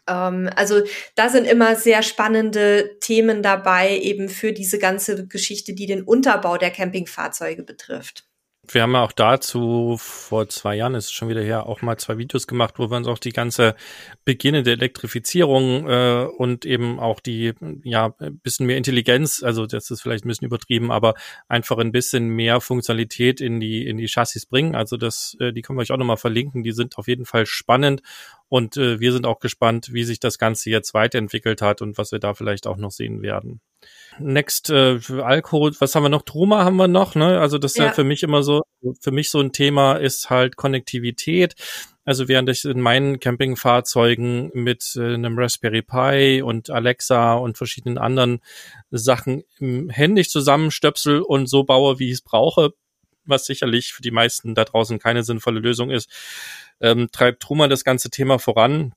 [0.09, 0.83] Ähm, also
[1.15, 6.57] da sind immer sehr spannende Themen dabei, eben für diese ganze Geschichte, die den Unterbau
[6.57, 8.25] der Campingfahrzeuge betrifft.
[8.71, 12.17] Wir haben ja auch dazu vor zwei Jahren, ist schon wieder her, auch mal zwei
[12.17, 13.75] Videos gemacht, wo wir uns auch die ganze
[14.25, 20.01] beginnende Elektrifizierung äh, und eben auch die, ja, ein bisschen mehr Intelligenz, also das ist
[20.01, 21.15] vielleicht ein bisschen übertrieben, aber
[21.49, 24.77] einfach ein bisschen mehr Funktionalität in die, in die Chassis bringen.
[24.77, 27.47] Also das, äh, die können wir euch auch nochmal verlinken, die sind auf jeden Fall
[27.47, 28.01] spannend
[28.49, 32.13] und äh, wir sind auch gespannt, wie sich das Ganze jetzt weiterentwickelt hat und was
[32.13, 33.61] wir da vielleicht auch noch sehen werden.
[34.19, 36.23] Next, äh, Alkohol, was haben wir noch?
[36.23, 37.41] Truma haben wir noch, ne?
[37.41, 37.87] Also das ist ja.
[37.87, 38.63] ja für mich immer so,
[39.01, 41.55] für mich so ein Thema ist halt Konnektivität.
[42.05, 47.97] Also während ich in meinen Campingfahrzeugen mit äh, einem Raspberry Pi und Alexa und verschiedenen
[47.97, 48.41] anderen
[48.91, 52.75] Sachen händisch zusammenstöpsel und so baue, wie ich es brauche,
[53.25, 56.11] was sicherlich für die meisten da draußen keine sinnvolle Lösung ist,
[56.81, 58.93] ähm, treibt Truma das ganze Thema voran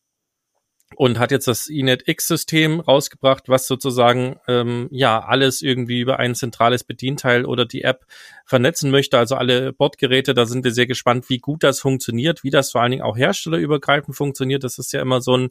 [0.96, 6.84] und hat jetzt das Inet-X-System rausgebracht, was sozusagen ähm, ja alles irgendwie über ein zentrales
[6.84, 8.06] Bedienteil oder die App
[8.46, 10.34] vernetzen möchte, also alle Bordgeräte.
[10.34, 13.18] Da sind wir sehr gespannt, wie gut das funktioniert, wie das vor allen Dingen auch
[13.18, 14.64] herstellerübergreifend funktioniert.
[14.64, 15.50] Das ist ja immer so ein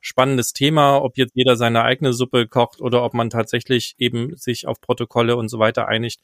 [0.00, 4.66] spannendes Thema, ob jetzt jeder seine eigene Suppe kocht oder ob man tatsächlich eben sich
[4.66, 6.20] auf Protokolle und so weiter einigt,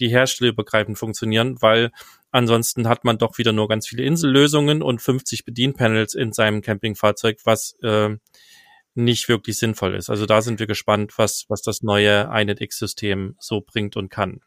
[0.00, 1.90] die herstellerübergreifend funktionieren, weil
[2.34, 7.38] ansonsten hat man doch wieder nur ganz viele Insellösungen und 50 Bedienpanels in seinem Campingfahrzeug,
[7.44, 8.16] was äh,
[8.94, 10.10] nicht wirklich sinnvoll ist.
[10.10, 14.40] Also da sind wir gespannt, was, was das neue INET-X-System so bringt und kann.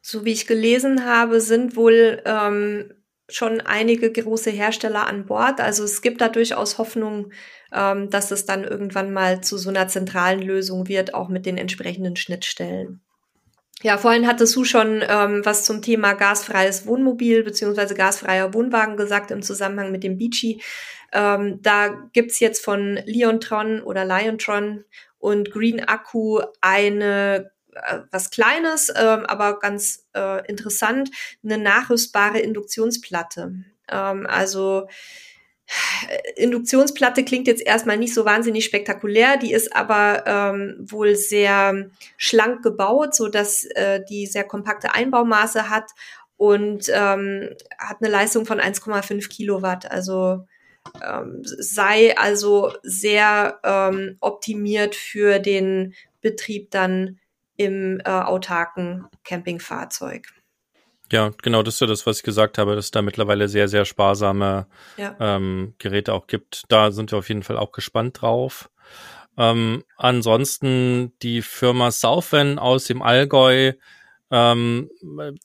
[0.00, 2.92] So wie ich gelesen habe, sind wohl ähm,
[3.28, 5.60] schon einige große Hersteller an Bord.
[5.60, 7.30] Also es gibt da durchaus Hoffnung,
[7.72, 11.58] ähm, dass es dann irgendwann mal zu so einer zentralen Lösung wird, auch mit den
[11.58, 13.03] entsprechenden Schnittstellen.
[13.82, 19.30] Ja, vorhin hattest du schon ähm, was zum Thema gasfreies Wohnmobil beziehungsweise gasfreier Wohnwagen gesagt
[19.30, 20.62] im Zusammenhang mit dem Beachy.
[21.12, 24.84] Ähm, da gibt's jetzt von Leontron oder Liontron
[25.18, 31.10] und Green Akku eine äh, was Kleines, äh, aber ganz äh, interessant,
[31.42, 33.52] eine nachrüstbare Induktionsplatte.
[33.90, 34.88] Ähm, also
[36.36, 42.62] Induktionsplatte klingt jetzt erstmal nicht so wahnsinnig spektakulär, die ist aber ähm, wohl sehr schlank
[42.62, 45.90] gebaut, so dass äh, die sehr kompakte Einbaumaße hat
[46.36, 49.90] und ähm, hat eine Leistung von 1,5 Kilowatt.
[49.90, 50.46] Also
[51.02, 57.18] ähm, sei also sehr ähm, optimiert für den Betrieb dann
[57.56, 60.28] im äh, autarken Campingfahrzeug.
[61.12, 63.68] Ja, genau, das ist ja das, was ich gesagt habe, dass es da mittlerweile sehr,
[63.68, 65.16] sehr sparsame ja.
[65.20, 66.64] ähm, Geräte auch gibt.
[66.68, 68.70] Da sind wir auf jeden Fall auch gespannt drauf.
[69.36, 73.72] Ähm, ansonsten die Firma Southven aus dem Allgäu
[74.30, 74.90] ähm,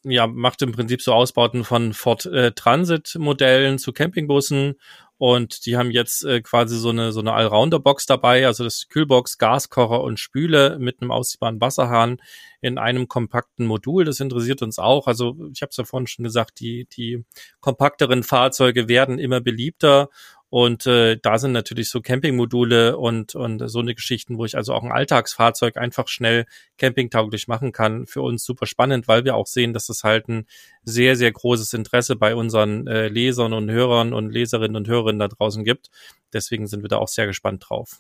[0.03, 4.76] ja, macht im Prinzip so Ausbauten von Ford äh, Transit Modellen zu Campingbussen
[5.20, 9.38] und die haben jetzt äh, quasi so eine so eine Allrounder-Box dabei, also das Kühlbox,
[9.38, 12.22] Gaskocher und Spüle mit einem ausziehbaren Wasserhahn
[12.61, 14.05] in einem kompakten Modul.
[14.05, 15.07] Das interessiert uns auch.
[15.07, 17.26] Also ich habe es ja vorhin schon gesagt, die die
[17.59, 20.09] kompakteren Fahrzeuge werden immer beliebter
[20.50, 24.74] und äh, da sind natürlich so Campingmodule und, und so eine Geschichten, wo ich also
[24.74, 26.45] auch ein Alltagsfahrzeug einfach schnell
[26.78, 30.47] campingtauglich machen kann, für uns super spannend, weil wir auch sehen, dass es halt ein
[30.84, 35.28] sehr, sehr großes Interesse bei unseren äh, Lesern und Hörern und Leserinnen und Hörerinnen da
[35.28, 35.89] draußen gibt.
[36.34, 38.00] Deswegen sind wir da auch sehr gespannt drauf.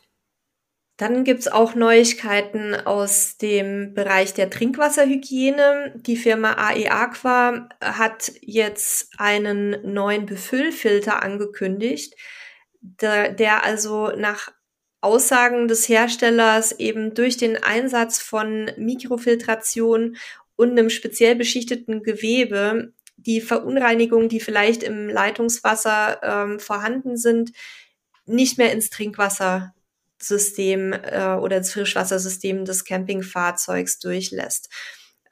[0.99, 5.93] Dann gibt's auch Neuigkeiten aus dem Bereich der Trinkwasserhygiene.
[5.95, 12.15] Die Firma AE Aqua hat jetzt einen neuen Befüllfilter angekündigt
[12.81, 14.51] der, der also nach
[14.99, 20.17] Aussagen des Herstellers eben durch den Einsatz von Mikrofiltration
[20.57, 27.53] und einem speziell beschichteten Gewebe die Verunreinigungen, die vielleicht im Leitungswasser ähm, vorhanden sind,
[28.25, 28.89] nicht mehr ins
[30.19, 34.69] Trinkwassersystem äh, oder ins Frischwassersystem des Campingfahrzeugs durchlässt.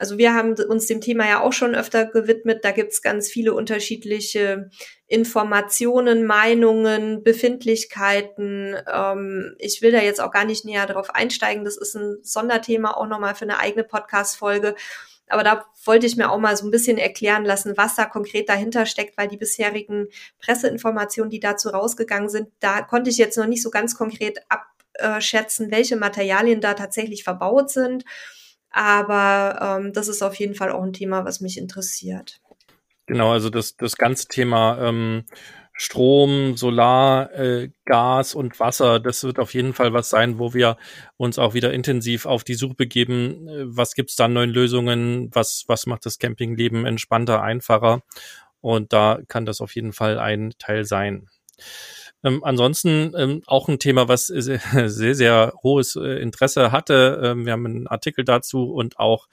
[0.00, 2.64] Also wir haben uns dem Thema ja auch schon öfter gewidmet.
[2.64, 4.70] Da gibt's ganz viele unterschiedliche
[5.08, 8.76] Informationen, Meinungen, Befindlichkeiten.
[8.92, 11.64] Ähm, ich will da jetzt auch gar nicht näher darauf einsteigen.
[11.64, 14.76] Das ist ein Sonderthema auch nochmal für eine eigene Podcast-Folge.
[15.30, 18.48] Aber da wollte ich mir auch mal so ein bisschen erklären lassen, was da konkret
[18.48, 20.08] dahinter steckt, weil die bisherigen
[20.40, 24.38] Presseinformationen, die dazu rausgegangen sind, da konnte ich jetzt noch nicht so ganz konkret
[24.98, 28.04] abschätzen, welche Materialien da tatsächlich verbaut sind.
[28.70, 32.40] Aber ähm, das ist auf jeden Fall auch ein Thema, was mich interessiert.
[33.06, 35.24] Genau, also das, das ganze Thema ähm,
[35.72, 40.76] Strom, Solar, äh, Gas und Wasser, das wird auf jeden Fall was sein, wo wir
[41.16, 43.48] uns auch wieder intensiv auf die Suche begeben.
[43.48, 45.30] Äh, was gibt's da neuen Lösungen?
[45.32, 48.02] Was, was macht das Campingleben entspannter, einfacher?
[48.60, 51.28] Und da kann das auf jeden Fall ein Teil sein.
[52.24, 57.20] Ähm, ansonsten ähm, auch ein Thema, was sehr, sehr, sehr hohes äh, Interesse hatte.
[57.22, 59.28] Ähm, wir haben einen Artikel dazu und auch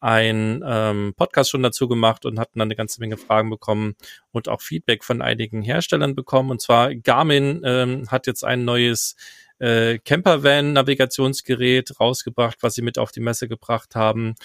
[0.00, 3.96] ein ähm, Podcast schon dazu gemacht und hatten dann eine ganze Menge Fragen bekommen
[4.30, 6.50] und auch Feedback von einigen Herstellern bekommen.
[6.50, 9.16] Und zwar Garmin ähm, hat jetzt ein neues
[9.58, 14.36] äh, Campervan-Navigationsgerät rausgebracht, was sie mit auf die Messe gebracht haben.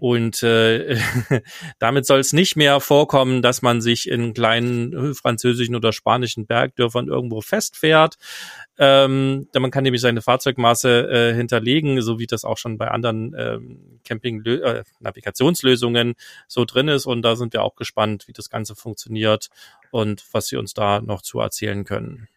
[0.00, 0.98] Und äh,
[1.78, 7.08] damit soll es nicht mehr vorkommen, dass man sich in kleinen französischen oder spanischen Bergdörfern
[7.08, 8.16] irgendwo festfährt.
[8.78, 13.34] Ähm, man kann nämlich seine Fahrzeugmaße äh, hinterlegen, so wie das auch schon bei anderen
[13.36, 16.14] ähm, Camping-Navigationslösungen äh,
[16.46, 17.06] so drin ist.
[17.06, 19.48] Und da sind wir auch gespannt, wie das Ganze funktioniert
[19.90, 22.28] und was sie uns da noch zu erzählen können.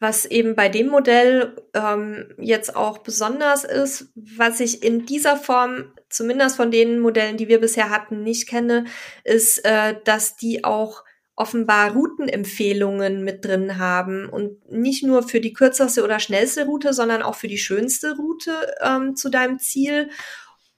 [0.00, 5.92] Was eben bei dem Modell ähm, jetzt auch besonders ist, was ich in dieser Form,
[6.08, 8.86] zumindest von den Modellen, die wir bisher hatten, nicht kenne,
[9.24, 11.04] ist, äh, dass die auch
[11.36, 17.22] offenbar Routenempfehlungen mit drin haben und nicht nur für die kürzeste oder schnellste Route, sondern
[17.22, 20.10] auch für die schönste Route ähm, zu deinem Ziel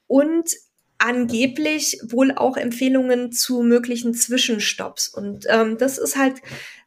[0.07, 0.51] und
[0.99, 5.09] angeblich wohl auch Empfehlungen zu möglichen Zwischenstopps.
[5.09, 6.35] Und ähm, das ist halt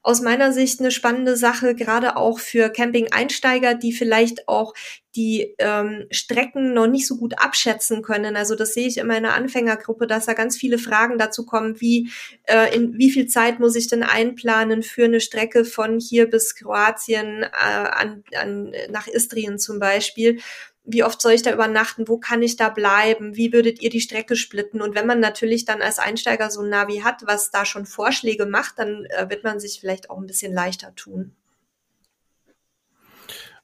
[0.07, 4.73] aus meiner Sicht eine spannende Sache, gerade auch für Camping-Einsteiger, die vielleicht auch
[5.17, 8.37] die ähm, Strecken noch nicht so gut abschätzen können.
[8.37, 12.09] Also das sehe ich in der Anfängergruppe, dass da ganz viele Fragen dazu kommen, wie
[12.45, 16.55] äh, in wie viel Zeit muss ich denn einplanen für eine Strecke von hier bis
[16.55, 20.39] Kroatien äh, an, an, nach Istrien zum Beispiel.
[20.87, 24.01] Wie oft soll ich da übernachten, wo kann ich da bleiben, wie würdet ihr die
[24.01, 24.81] Strecke splitten?
[24.81, 28.47] Und wenn man natürlich dann als Einsteiger so ein Navi hat, was da schon Vorschläge
[28.47, 31.35] macht, dann äh, wird man sich vielleicht auch ein bisschen leichter tun.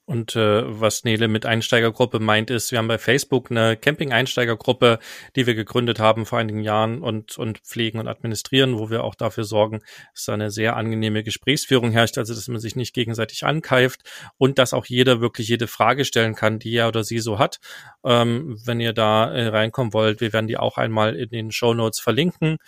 [0.04, 4.98] Und äh, was Nele mit Einsteigergruppe meint, ist, wir haben bei Facebook eine Camping-Einsteigergruppe,
[5.36, 9.14] die wir gegründet haben vor einigen Jahren und, und pflegen und administrieren, wo wir auch
[9.14, 9.80] dafür sorgen,
[10.12, 14.00] dass da eine sehr angenehme Gesprächsführung herrscht, also dass man sich nicht gegenseitig ankeift
[14.38, 17.60] und dass auch jeder wirklich jede Frage stellen kann, die er oder sie so hat.
[18.04, 21.74] Ähm, wenn ihr da äh, reinkommen wollt, wir werden die auch einmal in den Show
[21.74, 22.58] Notes verlinken.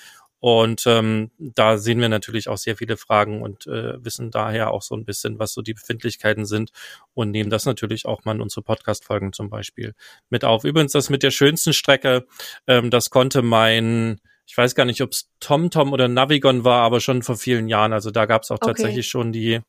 [0.45, 4.83] Und ähm, da sehen wir natürlich auch sehr viele Fragen und äh, wissen daher auch
[4.83, 6.71] so ein bisschen, was so die Befindlichkeiten sind
[7.15, 9.95] und nehmen das natürlich auch mal in unsere Podcast-Folgen zum Beispiel
[10.29, 10.65] mit auf.
[10.65, 12.27] Übrigens, das mit der schönsten Strecke,
[12.67, 17.01] ähm, das konnte mein ich weiß gar nicht, ob es TomTom oder Navigon war, aber
[17.01, 17.95] schon vor vielen Jahren.
[17.95, 18.73] Also da gab es auch okay.
[18.73, 19.61] tatsächlich schon die,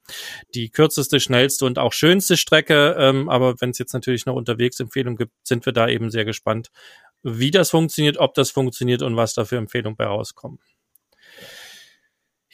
[0.54, 2.96] die kürzeste, schnellste und auch schönste Strecke.
[3.00, 6.26] Ähm, aber wenn es jetzt natürlich noch unterwegs Empfehlungen gibt, sind wir da eben sehr
[6.26, 6.72] gespannt,
[7.26, 10.60] wie das funktioniert, ob das funktioniert und was da für Empfehlungen bei rauskommen.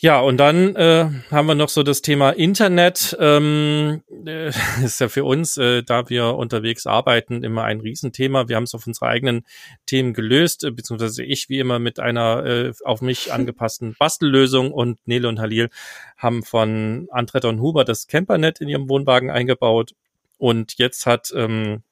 [0.03, 3.15] Ja, und dann äh, haben wir noch so das Thema Internet.
[3.19, 4.47] Ähm, äh,
[4.83, 8.47] ist ja für uns, äh, da wir unterwegs arbeiten, immer ein Riesenthema.
[8.47, 9.45] Wir haben es auf unsere eigenen
[9.85, 14.97] Themen gelöst, äh, beziehungsweise ich wie immer mit einer äh, auf mich angepassten Bastellösung und
[15.05, 15.69] Nele und Halil
[16.17, 19.91] haben von Andretta und Huber das Campernet in ihrem Wohnwagen eingebaut.
[20.39, 21.83] Und jetzt hat, ähm,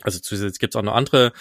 [0.00, 1.32] also zusätzlich gibt es auch noch andere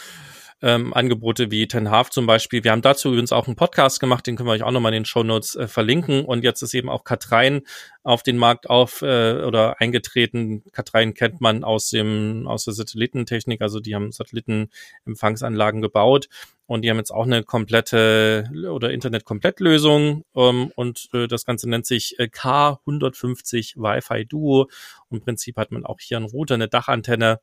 [0.62, 2.64] ähm, Angebote wie Ten Half zum Beispiel.
[2.64, 5.02] Wir haben dazu übrigens auch einen Podcast gemacht, den können wir euch auch nochmal in
[5.02, 6.26] den Show Notes äh, verlinken.
[6.26, 7.62] Und jetzt ist eben auch Katrein
[8.08, 10.64] auf den Markt auf äh, oder eingetreten.
[10.72, 16.30] Katrein kennt man aus dem aus der Satellitentechnik, also die haben Satellitenempfangsanlagen gebaut
[16.68, 21.86] und die haben jetzt auch eine komplette oder Internet-Komplettlösung ähm, und äh, das Ganze nennt
[21.86, 24.70] sich äh, K150 Wi-Fi Duo.
[25.10, 27.40] Im Prinzip hat man auch hier einen Router, eine Dachantenne,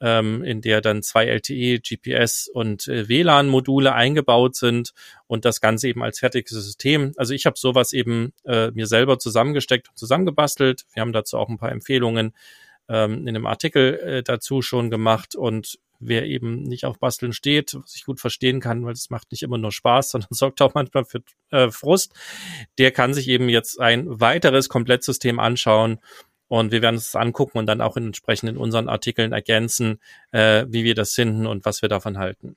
[0.00, 4.92] ähm, in der dann zwei LTE, GPS und äh, WLAN-Module eingebaut sind
[5.28, 7.12] und das Ganze eben als fertiges System.
[7.16, 10.84] Also ich habe sowas eben äh, mir selber zusammengesteckt und zusammengebastelt.
[10.92, 12.32] Wir haben dazu auch ein paar Empfehlungen
[12.88, 17.74] ähm, in einem Artikel äh, dazu schon gemacht und wer eben nicht auf Basteln steht,
[17.74, 20.74] was ich gut verstehen kann, weil es macht nicht immer nur Spaß, sondern sorgt auch
[20.74, 22.14] manchmal für äh, Frust,
[22.78, 25.98] der kann sich eben jetzt ein weiteres Komplettsystem anschauen
[26.48, 29.98] und wir werden es angucken und dann auch entsprechend in unseren Artikeln ergänzen,
[30.30, 32.56] äh, wie wir das finden und was wir davon halten.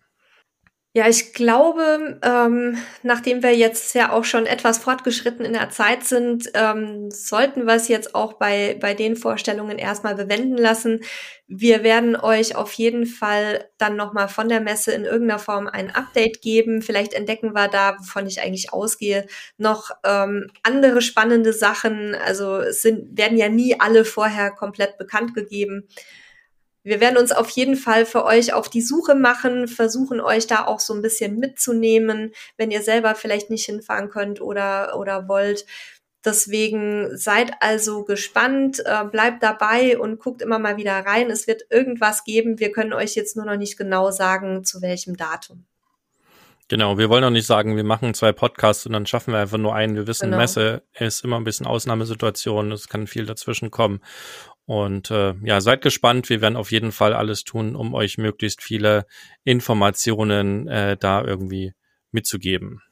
[0.98, 6.04] Ja, ich glaube, ähm, nachdem wir jetzt ja auch schon etwas fortgeschritten in der Zeit
[6.04, 11.02] sind, ähm, sollten wir es jetzt auch bei, bei den Vorstellungen erstmal bewenden lassen.
[11.45, 15.93] Wir werden euch auf jeden Fall dann nochmal von der Messe in irgendeiner Form ein
[15.93, 16.82] Update geben.
[16.82, 19.28] Vielleicht entdecken wir da, wovon ich eigentlich ausgehe,
[19.60, 22.16] noch ähm, andere spannende Sachen.
[22.16, 25.88] Also es sind, werden ja nie alle vorher komplett bekannt gegeben
[26.88, 30.65] wir werden uns auf jeden Fall für euch auf die Suche machen, versuchen euch da
[30.65, 35.65] auch so ein bisschen mitzunehmen, wenn ihr selber vielleicht nicht hinfahren könnt oder, oder wollt.
[36.23, 41.29] Deswegen seid also gespannt, äh, bleibt dabei und guckt immer mal wieder rein.
[41.29, 42.59] Es wird irgendwas geben.
[42.59, 45.65] Wir können euch jetzt nur noch nicht genau sagen, zu welchem Datum.
[46.69, 49.57] Genau, wir wollen auch nicht sagen, wir machen zwei Podcasts und dann schaffen wir einfach
[49.57, 49.95] nur einen.
[49.95, 50.38] Wir wissen, genau.
[50.38, 54.01] Messe ist immer ein bisschen Ausnahmesituation, es kann viel dazwischen kommen.
[54.68, 56.30] Und äh, ja, seid gespannt.
[56.30, 59.05] Wir werden auf jeden Fall alles tun, um euch möglichst viele
[59.45, 61.74] Informationen äh, da irgendwie
[62.11, 62.84] mitzugeben.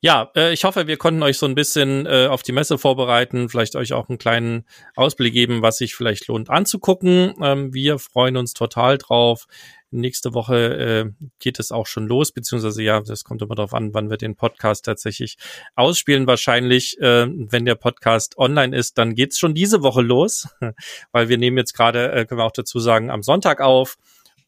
[0.00, 3.48] Ja, äh, ich hoffe, wir konnten euch so ein bisschen äh, auf die Messe vorbereiten,
[3.48, 4.64] vielleicht euch auch einen kleinen
[4.94, 7.34] Ausblick geben, was sich vielleicht lohnt anzugucken.
[7.42, 9.46] Ähm, wir freuen uns total drauf.
[9.90, 13.94] Nächste Woche äh, geht es auch schon los, beziehungsweise ja, das kommt immer darauf an,
[13.94, 15.38] wann wir den Podcast tatsächlich
[15.76, 16.26] ausspielen.
[16.26, 20.48] Wahrscheinlich, äh, wenn der Podcast online ist, dann geht's schon diese Woche los,
[21.12, 23.96] weil wir nehmen jetzt gerade, äh, können wir auch dazu sagen, am Sonntag auf.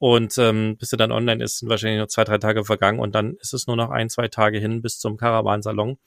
[0.00, 3.14] Und ähm, bis er dann online ist, sind wahrscheinlich noch zwei, drei Tage vergangen und
[3.14, 5.98] dann ist es nur noch ein, zwei Tage hin bis zum Caravansalon.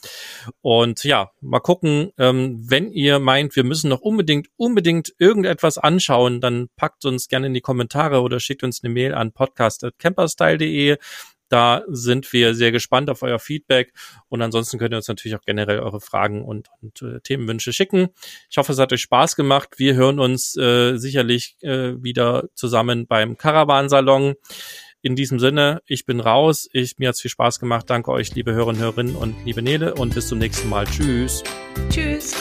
[0.61, 6.41] Und ja, mal gucken, ähm, wenn ihr meint, wir müssen noch unbedingt, unbedingt irgendetwas anschauen,
[6.41, 10.97] dann packt uns gerne in die Kommentare oder schickt uns eine Mail an podcast.camperstyle.de.
[11.53, 13.93] Da sind wir sehr gespannt auf euer Feedback
[14.27, 18.07] und ansonsten könnt ihr uns natürlich auch generell eure Fragen und, und äh, Themenwünsche schicken.
[18.49, 19.75] Ich hoffe, es hat euch Spaß gemacht.
[19.77, 24.33] Wir hören uns äh, sicherlich äh, wieder zusammen beim Caravan-Salon.
[25.03, 26.67] In diesem Sinne, ich bin raus.
[26.73, 27.87] Ich, mir hat's viel Spaß gemacht.
[27.87, 30.87] Danke euch, liebe Hörerinnen und Hörerinnen und liebe Nele und bis zum nächsten Mal.
[30.87, 31.43] Tschüss.
[31.91, 32.33] Tschüss.